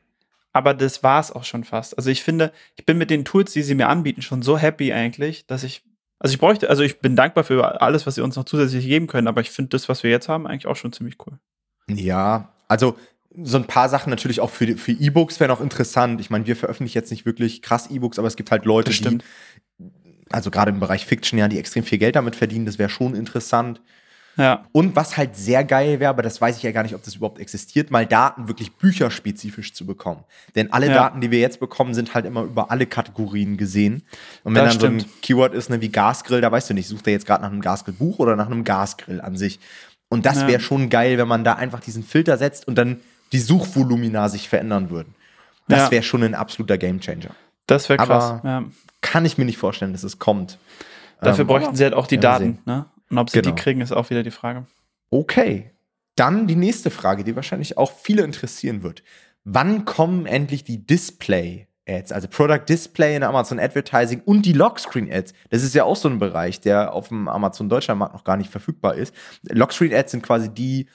Aber 0.53 0.73
das 0.73 1.03
war 1.03 1.19
es 1.19 1.31
auch 1.31 1.43
schon 1.43 1.63
fast. 1.63 1.97
Also 1.97 2.09
ich 2.09 2.23
finde, 2.23 2.51
ich 2.75 2.85
bin 2.85 2.97
mit 2.97 3.09
den 3.09 3.25
Tools, 3.25 3.53
die 3.53 3.61
sie 3.61 3.75
mir 3.75 3.89
anbieten, 3.89 4.21
schon 4.21 4.41
so 4.41 4.57
happy 4.57 4.91
eigentlich, 4.93 5.45
dass 5.45 5.63
ich 5.63 5.83
also 6.19 6.33
ich 6.33 6.39
bräuchte, 6.39 6.69
also 6.69 6.81
ich 6.81 6.99
bin 6.99 7.15
dankbar 7.15 7.43
für 7.43 7.79
alles, 7.81 8.07
was 8.07 8.15
sie 8.15 8.21
uns 8.21 8.35
noch 8.35 8.45
zusätzlich 8.45 8.85
geben 8.85 9.07
können, 9.07 9.27
aber 9.27 9.41
ich 9.41 9.51
finde 9.51 9.69
das, 9.69 9.87
was 9.87 10.01
wir 10.01 10.09
jetzt 10.09 10.27
haben, 10.27 10.47
eigentlich 10.47 10.65
auch 10.65 10.75
schon 10.75 10.91
ziemlich 10.91 11.17
cool. 11.25 11.37
Ja, 11.89 12.51
Also 12.67 12.97
so 13.43 13.57
ein 13.57 13.65
paar 13.65 13.87
Sachen 13.87 14.09
natürlich 14.09 14.39
auch 14.39 14.49
für, 14.49 14.77
für 14.77 14.91
E-Books 14.91 15.39
wären 15.39 15.51
auch 15.51 15.61
interessant. 15.61 16.19
Ich 16.19 16.29
meine, 16.29 16.47
wir 16.47 16.55
veröffentlichen 16.55 16.97
jetzt 16.97 17.11
nicht 17.11 17.25
wirklich 17.25 17.61
krass 17.61 17.89
E-Books, 17.91 18.17
aber 18.17 18.27
es 18.27 18.35
gibt 18.35 18.49
halt 18.49 18.65
Leute, 18.65 18.91
die, 18.91 19.19
also 20.31 20.49
gerade 20.49 20.71
im 20.71 20.79
Bereich 20.79 21.05
Fiction, 21.05 21.37
ja, 21.37 21.47
die 21.47 21.59
extrem 21.59 21.83
viel 21.83 21.99
Geld 21.99 22.15
damit 22.15 22.35
verdienen. 22.35 22.65
Das 22.65 22.79
wäre 22.79 22.89
schon 22.89 23.13
interessant. 23.13 23.81
Ja. 24.37 24.65
Und 24.71 24.95
was 24.95 25.17
halt 25.17 25.35
sehr 25.35 25.63
geil 25.63 25.99
wäre, 25.99 26.09
aber 26.09 26.21
das 26.21 26.39
weiß 26.39 26.57
ich 26.57 26.63
ja 26.63 26.71
gar 26.71 26.83
nicht, 26.83 26.93
ob 26.93 27.03
das 27.03 27.15
überhaupt 27.15 27.39
existiert, 27.39 27.89
mal 27.89 28.05
Daten 28.05 28.47
wirklich 28.47 28.71
bücherspezifisch 28.73 29.73
zu 29.73 29.85
bekommen. 29.85 30.23
Denn 30.55 30.71
alle 30.71 30.87
ja. 30.87 30.93
Daten, 30.93 31.21
die 31.21 31.31
wir 31.31 31.39
jetzt 31.39 31.59
bekommen, 31.59 31.93
sind 31.95 32.13
halt 32.13 32.25
immer 32.25 32.43
über 32.43 32.69
alle 32.69 32.85
Kategorien 32.85 33.57
gesehen. 33.57 34.03
Und 34.43 34.53
wenn 34.55 34.63
das 34.63 34.77
dann 34.77 34.99
stimmt. 34.99 35.01
so 35.01 35.07
ein 35.07 35.21
Keyword 35.21 35.53
ist, 35.55 35.69
ne, 35.69 35.81
wie 35.81 35.89
Gasgrill, 35.89 36.41
da 36.41 36.51
weißt 36.51 36.69
du 36.69 36.75
nicht, 36.75 36.87
sucht 36.87 37.07
er 37.07 37.13
jetzt 37.13 37.25
gerade 37.25 37.41
nach 37.43 37.51
einem 37.51 37.61
Gasgrillbuch 37.61 38.19
oder 38.19 38.35
nach 38.35 38.45
einem 38.45 38.63
Gasgrill 38.63 39.21
an 39.21 39.35
sich. 39.35 39.59
Und 40.09 40.25
das 40.25 40.47
wäre 40.47 40.61
schon 40.61 40.89
geil, 40.89 41.17
wenn 41.17 41.27
man 41.27 41.43
da 41.43 41.53
einfach 41.53 41.81
diesen 41.81 42.03
Filter 42.03 42.37
setzt 42.37 42.67
und 42.67 42.77
dann 42.77 43.01
die 43.33 43.39
Suchvolumina 43.39 44.29
sich 44.29 44.47
verändern 44.47 44.89
würden. 44.89 45.15
Das 45.67 45.91
wäre 45.91 46.03
schon 46.03 46.23
ein 46.23 46.35
absoluter 46.35 46.77
Gamechanger. 46.77 47.31
Das 47.65 47.89
wäre 47.89 47.97
krass. 47.97 48.31
Aber 48.31 48.41
ja. 48.43 48.63
Kann 49.01 49.25
ich 49.25 49.37
mir 49.37 49.45
nicht 49.45 49.57
vorstellen, 49.57 49.91
dass 49.91 50.03
es 50.03 50.17
kommt. 50.19 50.57
Dafür 51.21 51.41
ähm, 51.41 51.47
bräuchten 51.47 51.75
sie 51.75 51.83
halt 51.83 51.93
auch 51.93 52.07
die 52.07 52.17
Daten. 52.17 52.59
Ne? 52.65 52.85
Und 53.09 53.17
ob 53.17 53.29
sie 53.29 53.41
genau. 53.41 53.55
die 53.55 53.61
kriegen, 53.61 53.81
ist 53.81 53.91
auch 53.91 54.09
wieder 54.09 54.23
die 54.23 54.31
Frage. 54.31 54.65
Okay. 55.09 55.71
Dann 56.15 56.47
die 56.47 56.55
nächste 56.55 56.89
Frage, 56.89 57.23
die 57.23 57.35
wahrscheinlich 57.35 57.77
auch 57.77 57.91
viele 57.91 58.23
interessieren 58.23 58.83
wird. 58.83 59.03
Wann 59.43 59.85
kommen 59.85 60.25
endlich 60.25 60.63
die 60.63 60.85
Display-Ads, 60.85 62.11
also 62.11 62.27
Product 62.27 62.65
Display 62.67 63.15
in 63.15 63.23
Amazon 63.23 63.59
Advertising 63.59 64.21
und 64.25 64.45
die 64.45 64.53
Lockscreen-Ads? 64.53 65.33
Das 65.49 65.63
ist 65.63 65.75
ja 65.75 65.83
auch 65.83 65.95
so 65.95 66.09
ein 66.09 66.19
Bereich, 66.19 66.59
der 66.59 66.93
auf 66.93 67.09
dem 67.09 67.27
Amazon 67.27 67.69
Deutschland-Markt 67.69 68.13
noch 68.13 68.23
gar 68.23 68.35
nicht 68.35 68.49
verfügbar 68.49 68.95
ist. 68.95 69.13
Lockscreen-Ads 69.43 70.11
sind 70.11 70.23
quasi 70.23 70.49
die 70.49 70.87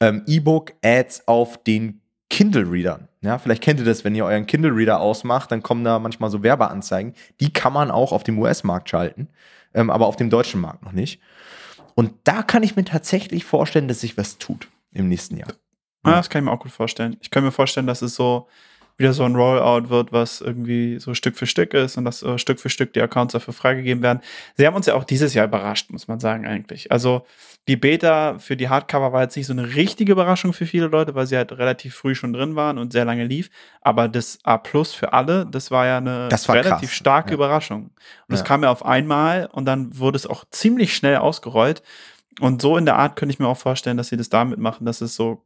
ähm, 0.00 0.22
E-Book-Ads 0.26 1.28
auf 1.28 1.62
den 1.62 2.00
Kindle-Readern. 2.30 3.08
Ja, 3.22 3.38
vielleicht 3.38 3.62
kennt 3.62 3.80
ihr 3.80 3.84
das, 3.84 4.04
wenn 4.04 4.14
ihr 4.14 4.24
euren 4.24 4.46
Kindle-Reader 4.46 5.00
ausmacht, 5.00 5.52
dann 5.52 5.62
kommen 5.62 5.84
da 5.84 5.98
manchmal 5.98 6.30
so 6.30 6.42
Werbeanzeigen. 6.42 7.14
Die 7.40 7.52
kann 7.52 7.72
man 7.72 7.90
auch 7.90 8.12
auf 8.12 8.22
dem 8.22 8.38
US-Markt 8.38 8.88
schalten, 8.88 9.28
ähm, 9.74 9.90
aber 9.90 10.06
auf 10.06 10.16
dem 10.16 10.30
deutschen 10.30 10.60
Markt 10.60 10.82
noch 10.82 10.92
nicht. 10.92 11.20
Und 12.00 12.14
da 12.24 12.42
kann 12.42 12.62
ich 12.62 12.76
mir 12.76 12.84
tatsächlich 12.86 13.44
vorstellen, 13.44 13.86
dass 13.86 14.00
sich 14.00 14.16
was 14.16 14.38
tut 14.38 14.68
im 14.90 15.10
nächsten 15.10 15.36
Jahr. 15.36 15.52
Ja, 16.06 16.12
das 16.12 16.30
kann 16.30 16.42
ich 16.42 16.46
mir 16.46 16.50
auch 16.50 16.60
gut 16.60 16.72
vorstellen. 16.72 17.18
Ich 17.20 17.28
kann 17.30 17.44
mir 17.44 17.52
vorstellen, 17.52 17.86
dass 17.86 18.00
es 18.00 18.14
so 18.14 18.48
wieder 19.00 19.12
so 19.12 19.24
ein 19.24 19.34
Rollout 19.34 19.88
wird, 19.88 20.12
was 20.12 20.40
irgendwie 20.40 20.98
so 20.98 21.14
Stück 21.14 21.36
für 21.36 21.46
Stück 21.46 21.74
ist 21.74 21.96
und 21.96 22.04
dass 22.04 22.22
äh, 22.22 22.38
Stück 22.38 22.60
für 22.60 22.68
Stück 22.68 22.92
die 22.92 23.00
Accounts 23.00 23.32
dafür 23.32 23.54
freigegeben 23.54 24.02
werden. 24.02 24.20
Sie 24.56 24.66
haben 24.66 24.76
uns 24.76 24.86
ja 24.86 24.94
auch 24.94 25.04
dieses 25.04 25.34
Jahr 25.34 25.46
überrascht, 25.46 25.90
muss 25.90 26.06
man 26.06 26.20
sagen, 26.20 26.46
eigentlich. 26.46 26.92
Also 26.92 27.24
die 27.68 27.76
Beta 27.76 28.38
für 28.38 28.56
die 28.56 28.68
Hardcover 28.68 29.12
war 29.12 29.22
jetzt 29.22 29.36
nicht 29.36 29.46
so 29.46 29.52
eine 29.52 29.74
richtige 29.74 30.12
Überraschung 30.12 30.52
für 30.52 30.66
viele 30.66 30.86
Leute, 30.86 31.14
weil 31.14 31.26
sie 31.26 31.36
halt 31.36 31.52
relativ 31.52 31.94
früh 31.94 32.14
schon 32.14 32.32
drin 32.32 32.56
waren 32.56 32.78
und 32.78 32.92
sehr 32.92 33.04
lange 33.04 33.24
lief. 33.24 33.50
Aber 33.80 34.08
das 34.08 34.38
A 34.44 34.58
Plus 34.58 34.92
für 34.92 35.12
alle, 35.12 35.46
das 35.46 35.70
war 35.70 35.86
ja 35.86 35.98
eine 35.98 36.28
war 36.30 36.54
relativ 36.54 36.88
krass. 36.88 36.96
starke 36.96 37.30
ja. 37.30 37.34
Überraschung. 37.34 37.90
Und 38.28 38.34
es 38.34 38.40
ja. 38.40 38.46
kam 38.46 38.62
ja 38.62 38.70
auf 38.70 38.84
einmal 38.84 39.46
und 39.52 39.64
dann 39.64 39.98
wurde 39.98 40.16
es 40.16 40.26
auch 40.26 40.44
ziemlich 40.50 40.94
schnell 40.94 41.16
ausgerollt. 41.16 41.82
Und 42.40 42.62
so 42.62 42.76
in 42.76 42.86
der 42.86 42.96
Art 42.96 43.16
könnte 43.16 43.32
ich 43.32 43.38
mir 43.38 43.48
auch 43.48 43.56
vorstellen, 43.56 43.96
dass 43.96 44.08
sie 44.08 44.16
das 44.16 44.28
damit 44.28 44.58
machen, 44.58 44.86
dass 44.86 45.00
es 45.00 45.14
so 45.14 45.44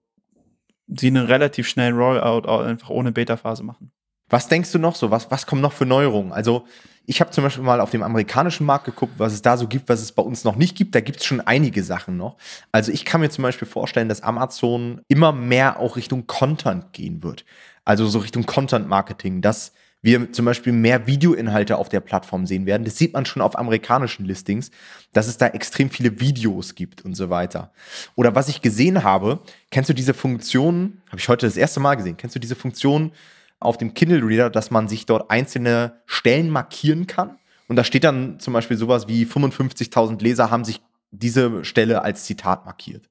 sie 0.87 1.09
einen 1.09 1.27
relativ 1.27 1.69
schnellen 1.69 1.97
Rollout 1.97 2.49
einfach 2.49 2.91
ohne 2.91 3.13
Beta-Phase 3.13 3.63
machen. 3.63 3.91
Was 4.29 4.49
denkst 4.49 4.73
du 4.73 4.79
noch 4.79 4.97
so? 4.97 5.11
Was, 5.11 5.31
was 5.31 5.47
kommen 5.47 5.61
noch 5.61 5.73
für 5.73 5.87
Neuerungen? 5.87 6.33
Also, 6.33 6.65
ich 7.07 7.21
habe 7.21 7.31
zum 7.31 7.45
Beispiel 7.45 7.63
mal 7.63 7.81
auf 7.81 7.91
dem 7.91 8.03
amerikanischen 8.03 8.65
Markt 8.65 8.87
geguckt, 8.87 9.13
was 9.19 9.35
es 9.35 9.43
da 9.43 9.59
so 9.59 9.69
gibt, 9.69 9.91
was 9.91 10.01
es 10.01 10.13
bei 10.13 10.23
uns 10.23 10.45
noch 10.45 10.57
nicht 10.57 10.77
gibt. 10.77 10.95
Da 10.95 11.01
gibt 11.01 11.21
es 11.21 11.27
schon 11.27 11.43
einige 11.43 11.83
Sachen 11.83 12.17
noch. 12.17 12.37
Also, 12.73 12.91
ich 12.91 13.05
kann 13.05 13.21
mir 13.21 13.29
zum 13.29 13.43
Beispiel 13.43 13.69
vorstellen, 13.69 14.09
dass 14.09 14.23
Amazon 14.23 15.03
immer 15.09 15.33
mehr 15.33 15.79
auch 15.79 15.97
Richtung 15.97 16.27
Content 16.27 16.93
gehen 16.93 17.23
wird. 17.23 17.45
Also 17.85 18.07
so 18.07 18.21
Richtung 18.21 18.47
Content-Marketing, 18.47 19.43
dass 19.43 19.73
wir 20.05 20.33
zum 20.33 20.45
Beispiel 20.45 20.73
mehr 20.73 21.07
Videoinhalte 21.07 21.79
auf 21.79 21.89
der 21.89 22.01
Plattform 22.01 22.47
sehen 22.47 22.67
werden. 22.67 22.85
Das 22.85 22.99
sieht 22.99 23.15
man 23.15 23.25
schon 23.25 23.41
auf 23.41 23.59
amerikanischen 23.59 24.27
Listings, 24.27 24.71
dass 25.15 25.27
es 25.27 25.39
da 25.39 25.47
extrem 25.47 25.89
viele 25.89 26.21
Videos 26.21 26.75
gibt 26.75 27.03
und 27.07 27.15
so 27.15 27.31
weiter. 27.31 27.73
Oder 28.15 28.35
was 28.35 28.49
ich 28.49 28.61
gesehen 28.61 29.03
habe, 29.03 29.41
kennst 29.71 29.89
du 29.89 29.95
diese 29.95 30.13
Funktion, 30.13 31.01
habe 31.09 31.19
ich 31.19 31.29
heute 31.31 31.47
das 31.47 31.57
erste 31.57 31.81
Mal 31.81 31.95
gesehen, 31.95 32.19
kennst 32.19 32.37
du 32.37 32.41
diese 32.41 32.55
Funktion 32.55 33.13
auf 33.61 33.79
dem 33.79 33.95
Kindle 33.95 34.23
Reader, 34.23 34.51
dass 34.51 34.71
man 34.71 34.89
sich 34.89 35.07
dort 35.07 35.31
einzelne 35.31 36.03
Stellen 36.05 36.51
markieren 36.51 37.07
kann? 37.07 37.39
Und 37.67 37.77
da 37.77 37.85
steht 37.85 38.05
dann 38.05 38.39
zum 38.41 38.53
Beispiel 38.53 38.77
sowas 38.77 39.09
wie 39.09 39.25
55.000 39.25 40.23
Leser 40.23 40.51
haben 40.51 40.65
sich 40.65 40.83
diese 41.13 41.65
Stelle 41.65 42.03
als 42.03 42.25
Zitat 42.25 42.67
markiert. 42.67 43.09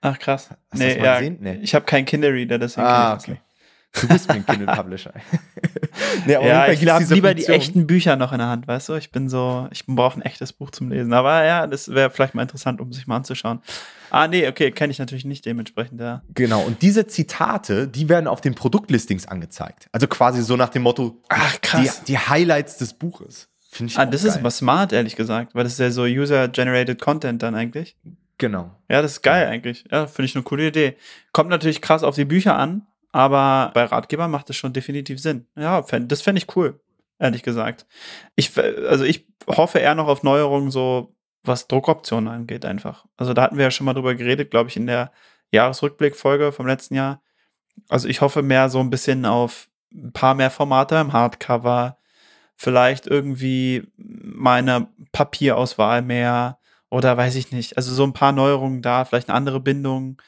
Ach 0.00 0.18
krass. 0.18 0.50
Hast 0.70 0.78
nee, 0.80 0.98
ja, 0.98 1.20
nee. 1.20 1.60
Ich 1.62 1.76
habe 1.76 1.84
keinen 1.84 2.06
Kindle 2.06 2.32
Reader, 2.32 2.58
deswegen 2.58 2.86
ah, 2.86 3.14
okay. 3.14 3.38
Du 4.00 4.08
bist 4.08 4.28
mir 4.28 4.34
ein 4.34 4.46
Kindle 4.46 4.66
Publisher. 4.74 5.12
nee, 6.26 6.32
ja, 6.32 6.68
ich 6.68 6.86
habe 6.88 7.04
lieber 7.14 7.28
Funktion. 7.28 7.34
die 7.34 7.46
echten 7.46 7.86
Bücher 7.86 8.16
noch 8.16 8.32
in 8.32 8.38
der 8.38 8.48
Hand, 8.48 8.66
weißt 8.66 8.88
du? 8.88 8.94
Ich 8.94 9.10
bin 9.12 9.28
so, 9.28 9.68
ich 9.70 9.86
brauche 9.86 10.18
ein 10.18 10.22
echtes 10.22 10.52
Buch 10.52 10.70
zum 10.70 10.90
Lesen. 10.90 11.12
Aber 11.12 11.44
ja, 11.44 11.66
das 11.66 11.88
wäre 11.88 12.10
vielleicht 12.10 12.34
mal 12.34 12.42
interessant, 12.42 12.80
um 12.80 12.92
sich 12.92 13.06
mal 13.06 13.16
anzuschauen. 13.16 13.60
Ah, 14.10 14.26
nee, 14.28 14.46
okay, 14.48 14.70
kenne 14.72 14.90
ich 14.90 14.98
natürlich 14.98 15.24
nicht 15.24 15.46
dementsprechend, 15.46 16.00
ja. 16.00 16.22
Genau, 16.34 16.62
und 16.62 16.82
diese 16.82 17.06
Zitate, 17.06 17.88
die 17.88 18.08
werden 18.08 18.26
auf 18.26 18.40
den 18.40 18.54
Produktlistings 18.54 19.26
angezeigt. 19.26 19.88
Also 19.92 20.06
quasi 20.08 20.42
so 20.42 20.56
nach 20.56 20.68
dem 20.68 20.82
Motto, 20.82 21.20
ach 21.28 21.60
krass. 21.60 22.00
Die, 22.00 22.12
die 22.12 22.18
Highlights 22.18 22.76
des 22.78 22.94
Buches. 22.94 23.48
Finde 23.70 23.90
ich 23.92 23.98
Ah, 23.98 24.06
das 24.06 24.22
geil. 24.22 24.30
ist 24.30 24.36
aber 24.38 24.50
smart, 24.50 24.92
ehrlich 24.92 25.16
gesagt, 25.16 25.54
weil 25.54 25.64
das 25.64 25.72
ist 25.74 25.80
ja 25.80 25.90
so 25.90 26.02
User-Generated 26.02 27.00
Content 27.00 27.42
dann 27.42 27.54
eigentlich. 27.54 27.96
Genau. 28.38 28.70
Ja, 28.88 29.02
das 29.02 29.12
ist 29.12 29.22
geil 29.22 29.46
eigentlich. 29.48 29.84
Ja, 29.90 30.06
finde 30.08 30.26
ich 30.26 30.34
eine 30.34 30.42
coole 30.44 30.66
Idee. 30.68 30.96
Kommt 31.32 31.50
natürlich 31.50 31.80
krass 31.80 32.02
auf 32.02 32.14
die 32.16 32.24
Bücher 32.24 32.56
an, 32.56 32.82
aber 33.14 33.70
bei 33.74 33.84
Ratgebern 33.84 34.28
macht 34.28 34.50
es 34.50 34.56
schon 34.56 34.72
definitiv 34.72 35.20
Sinn. 35.20 35.46
Ja, 35.54 35.80
das 35.82 36.20
fände 36.20 36.38
ich 36.38 36.56
cool, 36.56 36.80
ehrlich 37.20 37.44
gesagt. 37.44 37.86
Ich, 38.34 38.58
also 38.58 39.04
ich 39.04 39.28
hoffe 39.46 39.78
eher 39.78 39.94
noch 39.94 40.08
auf 40.08 40.24
Neuerungen, 40.24 40.72
so 40.72 41.14
was 41.44 41.68
Druckoptionen 41.68 42.28
angeht, 42.28 42.64
einfach. 42.64 43.06
Also 43.16 43.32
da 43.32 43.42
hatten 43.42 43.56
wir 43.56 43.62
ja 43.62 43.70
schon 43.70 43.84
mal 43.84 43.94
drüber 43.94 44.16
geredet, 44.16 44.50
glaube 44.50 44.68
ich, 44.68 44.76
in 44.76 44.88
der 44.88 45.12
Jahresrückblick-Folge 45.52 46.50
vom 46.50 46.66
letzten 46.66 46.96
Jahr. 46.96 47.22
Also 47.88 48.08
ich 48.08 48.20
hoffe 48.20 48.42
mehr 48.42 48.68
so 48.68 48.80
ein 48.80 48.90
bisschen 48.90 49.26
auf 49.26 49.68
ein 49.92 50.12
paar 50.12 50.34
mehr 50.34 50.50
Formate 50.50 50.96
im 50.96 51.12
Hardcover, 51.12 51.98
vielleicht 52.56 53.06
irgendwie 53.06 53.86
meine 53.96 54.88
Papierauswahl 55.12 56.02
mehr 56.02 56.58
oder 56.90 57.16
weiß 57.16 57.36
ich 57.36 57.52
nicht. 57.52 57.76
Also 57.76 57.94
so 57.94 58.02
ein 58.02 58.12
paar 58.12 58.32
Neuerungen 58.32 58.82
da, 58.82 59.04
vielleicht 59.04 59.28
eine 59.28 59.36
andere 59.36 59.60
Bindung 59.60 60.20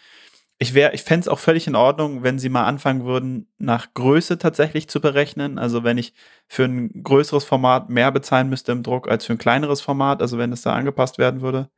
ich 0.58 0.72
wäre, 0.72 0.94
ich 0.94 1.02
fände 1.02 1.24
es 1.24 1.28
auch 1.28 1.38
völlig 1.38 1.66
in 1.66 1.74
Ordnung, 1.74 2.22
wenn 2.22 2.38
sie 2.38 2.48
mal 2.48 2.64
anfangen 2.64 3.04
würden, 3.04 3.46
nach 3.58 3.92
Größe 3.92 4.38
tatsächlich 4.38 4.88
zu 4.88 5.00
berechnen. 5.00 5.58
Also 5.58 5.84
wenn 5.84 5.98
ich 5.98 6.14
für 6.48 6.64
ein 6.64 7.02
größeres 7.02 7.44
Format 7.44 7.90
mehr 7.90 8.10
bezahlen 8.10 8.48
müsste 8.48 8.72
im 8.72 8.82
Druck 8.82 9.08
als 9.08 9.26
für 9.26 9.34
ein 9.34 9.38
kleineres 9.38 9.82
Format, 9.82 10.22
also 10.22 10.38
wenn 10.38 10.52
es 10.52 10.62
da 10.62 10.72
angepasst 10.72 11.18
werden 11.18 11.42
würde. 11.42 11.68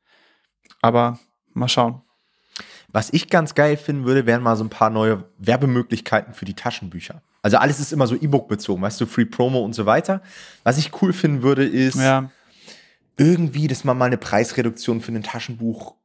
Aber 0.81 1.19
mal 1.55 1.69
schauen. 1.69 2.03
Was 2.91 3.13
ich 3.13 3.29
ganz 3.29 3.55
geil 3.55 3.77
finden 3.77 4.05
würde, 4.05 4.27
wären 4.27 4.43
mal 4.43 4.57
so 4.57 4.65
ein 4.65 4.71
paar 4.71 4.91
neue 4.91 5.25
Werbemöglichkeiten 5.39 6.33
für 6.33 6.45
die 6.45 6.55
Taschenbücher. 6.55 7.21
Also 7.43 7.59
alles 7.59 7.81
ist 7.81 7.93
immer 7.93 8.07
so 8.07 8.15
E-Book 8.15 8.49
bezogen, 8.49 8.81
weißt 8.81 9.01
du, 9.01 9.07
Free 9.07 9.25
Promo 9.25 9.61
und 9.61 9.75
so 9.75 9.87
weiter. 9.87 10.23
Was 10.63 10.79
ich 10.79 11.03
cool 11.03 11.13
finden 11.13 11.43
würde, 11.43 11.67
ist 11.67 11.97
ja. 11.97 12.31
irgendwie, 13.17 13.67
dass 13.67 13.85
man 13.85 13.99
mal 13.99 14.07
eine 14.07 14.19
Preisreduktion 14.19 15.01
für 15.01 15.13
ein 15.13 15.23
Taschenbuch 15.23 15.97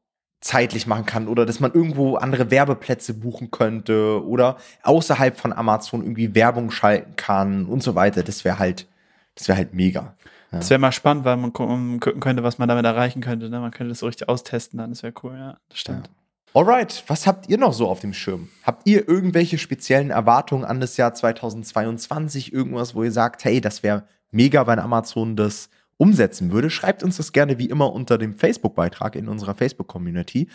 zeitlich 0.43 0.87
machen 0.87 1.05
kann 1.05 1.27
oder 1.27 1.45
dass 1.45 1.61
man 1.61 1.71
irgendwo 1.73 2.15
andere 2.15 2.51
Werbeplätze 2.51 3.13
buchen 3.13 3.49
könnte 3.49 4.21
oder 4.25 4.57
außerhalb 4.83 5.39
von 5.39 5.53
Amazon 5.53 6.01
irgendwie 6.01 6.35
Werbung 6.35 6.69
schalten 6.69 7.15
kann 7.15 7.65
und 7.65 7.81
so 7.81 7.95
weiter. 7.95 8.23
Das 8.23 8.43
wäre 8.43 8.59
halt, 8.59 8.87
das 9.35 9.47
wäre 9.47 9.57
halt 9.57 9.73
mega. 9.73 10.15
Ja. 10.51 10.59
Das 10.59 10.69
wäre 10.69 10.79
mal 10.79 10.91
spannend, 10.91 11.23
weil 11.23 11.37
man 11.37 11.53
gucken 11.53 11.99
könnte, 11.99 12.43
was 12.43 12.57
man 12.57 12.67
damit 12.67 12.85
erreichen 12.85 13.21
könnte. 13.21 13.49
Ne? 13.49 13.59
Man 13.59 13.71
könnte 13.71 13.89
das 13.89 13.99
so 13.99 14.05
richtig 14.05 14.27
austesten 14.27 14.77
dann. 14.77 14.89
Das 14.89 15.01
wäre 15.01 15.13
cool, 15.23 15.33
ja, 15.37 15.57
das 15.69 15.79
stimmt. 15.79 16.07
Ja. 16.07 16.59
Alright, 16.59 17.03
was 17.07 17.25
habt 17.25 17.49
ihr 17.49 17.57
noch 17.57 17.73
so 17.73 17.87
auf 17.87 18.01
dem 18.01 18.13
Schirm? 18.13 18.49
Habt 18.63 18.85
ihr 18.85 19.07
irgendwelche 19.07 19.57
speziellen 19.57 20.11
Erwartungen 20.11 20.65
an 20.65 20.81
das 20.81 20.97
Jahr 20.97 21.13
2022? 21.13 22.53
Irgendwas, 22.53 22.93
wo 22.93 23.03
ihr 23.03 23.11
sagt, 23.11 23.45
hey, 23.45 23.61
das 23.61 23.81
wäre 23.81 24.03
mega, 24.29 24.67
wenn 24.67 24.77
Amazon 24.77 25.35
das 25.35 25.69
umsetzen 26.03 26.51
würde, 26.51 26.69
schreibt 26.69 27.01
uns 27.01 27.15
das 27.15 27.31
gerne 27.31 27.57
wie 27.59 27.67
immer 27.69 27.93
unter 27.93 28.17
dem 28.17 28.35
Facebook-Beitrag 28.35 29.15
in 29.15 29.29
unserer 29.29 29.55
Facebook-Community. 29.55 30.49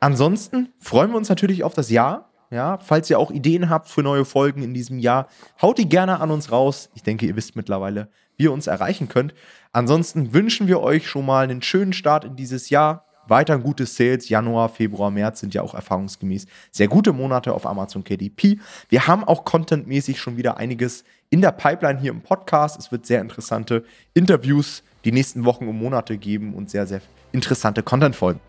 Ansonsten 0.00 0.70
freuen 0.78 1.10
wir 1.10 1.18
uns 1.18 1.28
natürlich 1.28 1.62
auf 1.62 1.74
das 1.74 1.90
Jahr. 1.90 2.30
Ja, 2.50 2.78
falls 2.78 3.10
ihr 3.10 3.18
auch 3.18 3.30
Ideen 3.30 3.68
habt 3.68 3.90
für 3.90 4.02
neue 4.02 4.24
Folgen 4.24 4.62
in 4.62 4.72
diesem 4.72 4.98
Jahr, 4.98 5.28
haut 5.60 5.76
die 5.76 5.90
gerne 5.90 6.20
an 6.20 6.30
uns 6.30 6.50
raus. 6.50 6.88
Ich 6.94 7.02
denke, 7.02 7.26
ihr 7.26 7.36
wisst 7.36 7.54
mittlerweile, 7.54 8.08
wie 8.38 8.44
ihr 8.44 8.52
uns 8.52 8.66
erreichen 8.66 9.10
könnt. 9.10 9.34
Ansonsten 9.72 10.32
wünschen 10.32 10.68
wir 10.68 10.80
euch 10.80 11.06
schon 11.06 11.26
mal 11.26 11.44
einen 11.44 11.60
schönen 11.60 11.92
Start 11.92 12.24
in 12.24 12.36
dieses 12.36 12.70
Jahr. 12.70 13.04
Weiter 13.26 13.58
gutes 13.58 13.94
Sales. 13.94 14.30
Januar, 14.30 14.70
Februar, 14.70 15.10
März 15.10 15.40
sind 15.40 15.52
ja 15.52 15.60
auch 15.60 15.74
erfahrungsgemäß 15.74 16.46
sehr 16.70 16.88
gute 16.88 17.12
Monate 17.12 17.52
auf 17.52 17.66
Amazon 17.66 18.02
KDP. 18.02 18.58
Wir 18.88 19.06
haben 19.06 19.24
auch 19.24 19.44
contentmäßig 19.44 20.18
schon 20.18 20.38
wieder 20.38 20.56
einiges 20.56 21.04
in 21.30 21.40
der 21.40 21.52
Pipeline 21.52 21.98
hier 21.98 22.10
im 22.10 22.20
Podcast. 22.20 22.78
Es 22.78 22.90
wird 22.90 23.06
sehr 23.06 23.20
interessante 23.20 23.84
Interviews 24.14 24.82
die 25.04 25.12
nächsten 25.12 25.44
Wochen 25.44 25.68
und 25.68 25.78
Monate 25.78 26.18
geben 26.18 26.54
und 26.54 26.70
sehr, 26.70 26.86
sehr 26.86 27.00
interessante 27.32 27.82
Content-Folgen. 27.82 28.40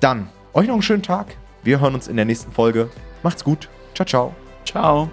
Dann 0.00 0.28
euch 0.52 0.66
noch 0.66 0.74
einen 0.74 0.82
schönen 0.82 1.02
Tag. 1.02 1.36
Wir 1.62 1.80
hören 1.80 1.94
uns 1.94 2.08
in 2.08 2.16
der 2.16 2.24
nächsten 2.24 2.52
Folge. 2.52 2.90
Macht's 3.22 3.44
gut. 3.44 3.68
Ciao, 3.94 4.06
ciao. 4.06 4.34
Ciao. 4.64 5.10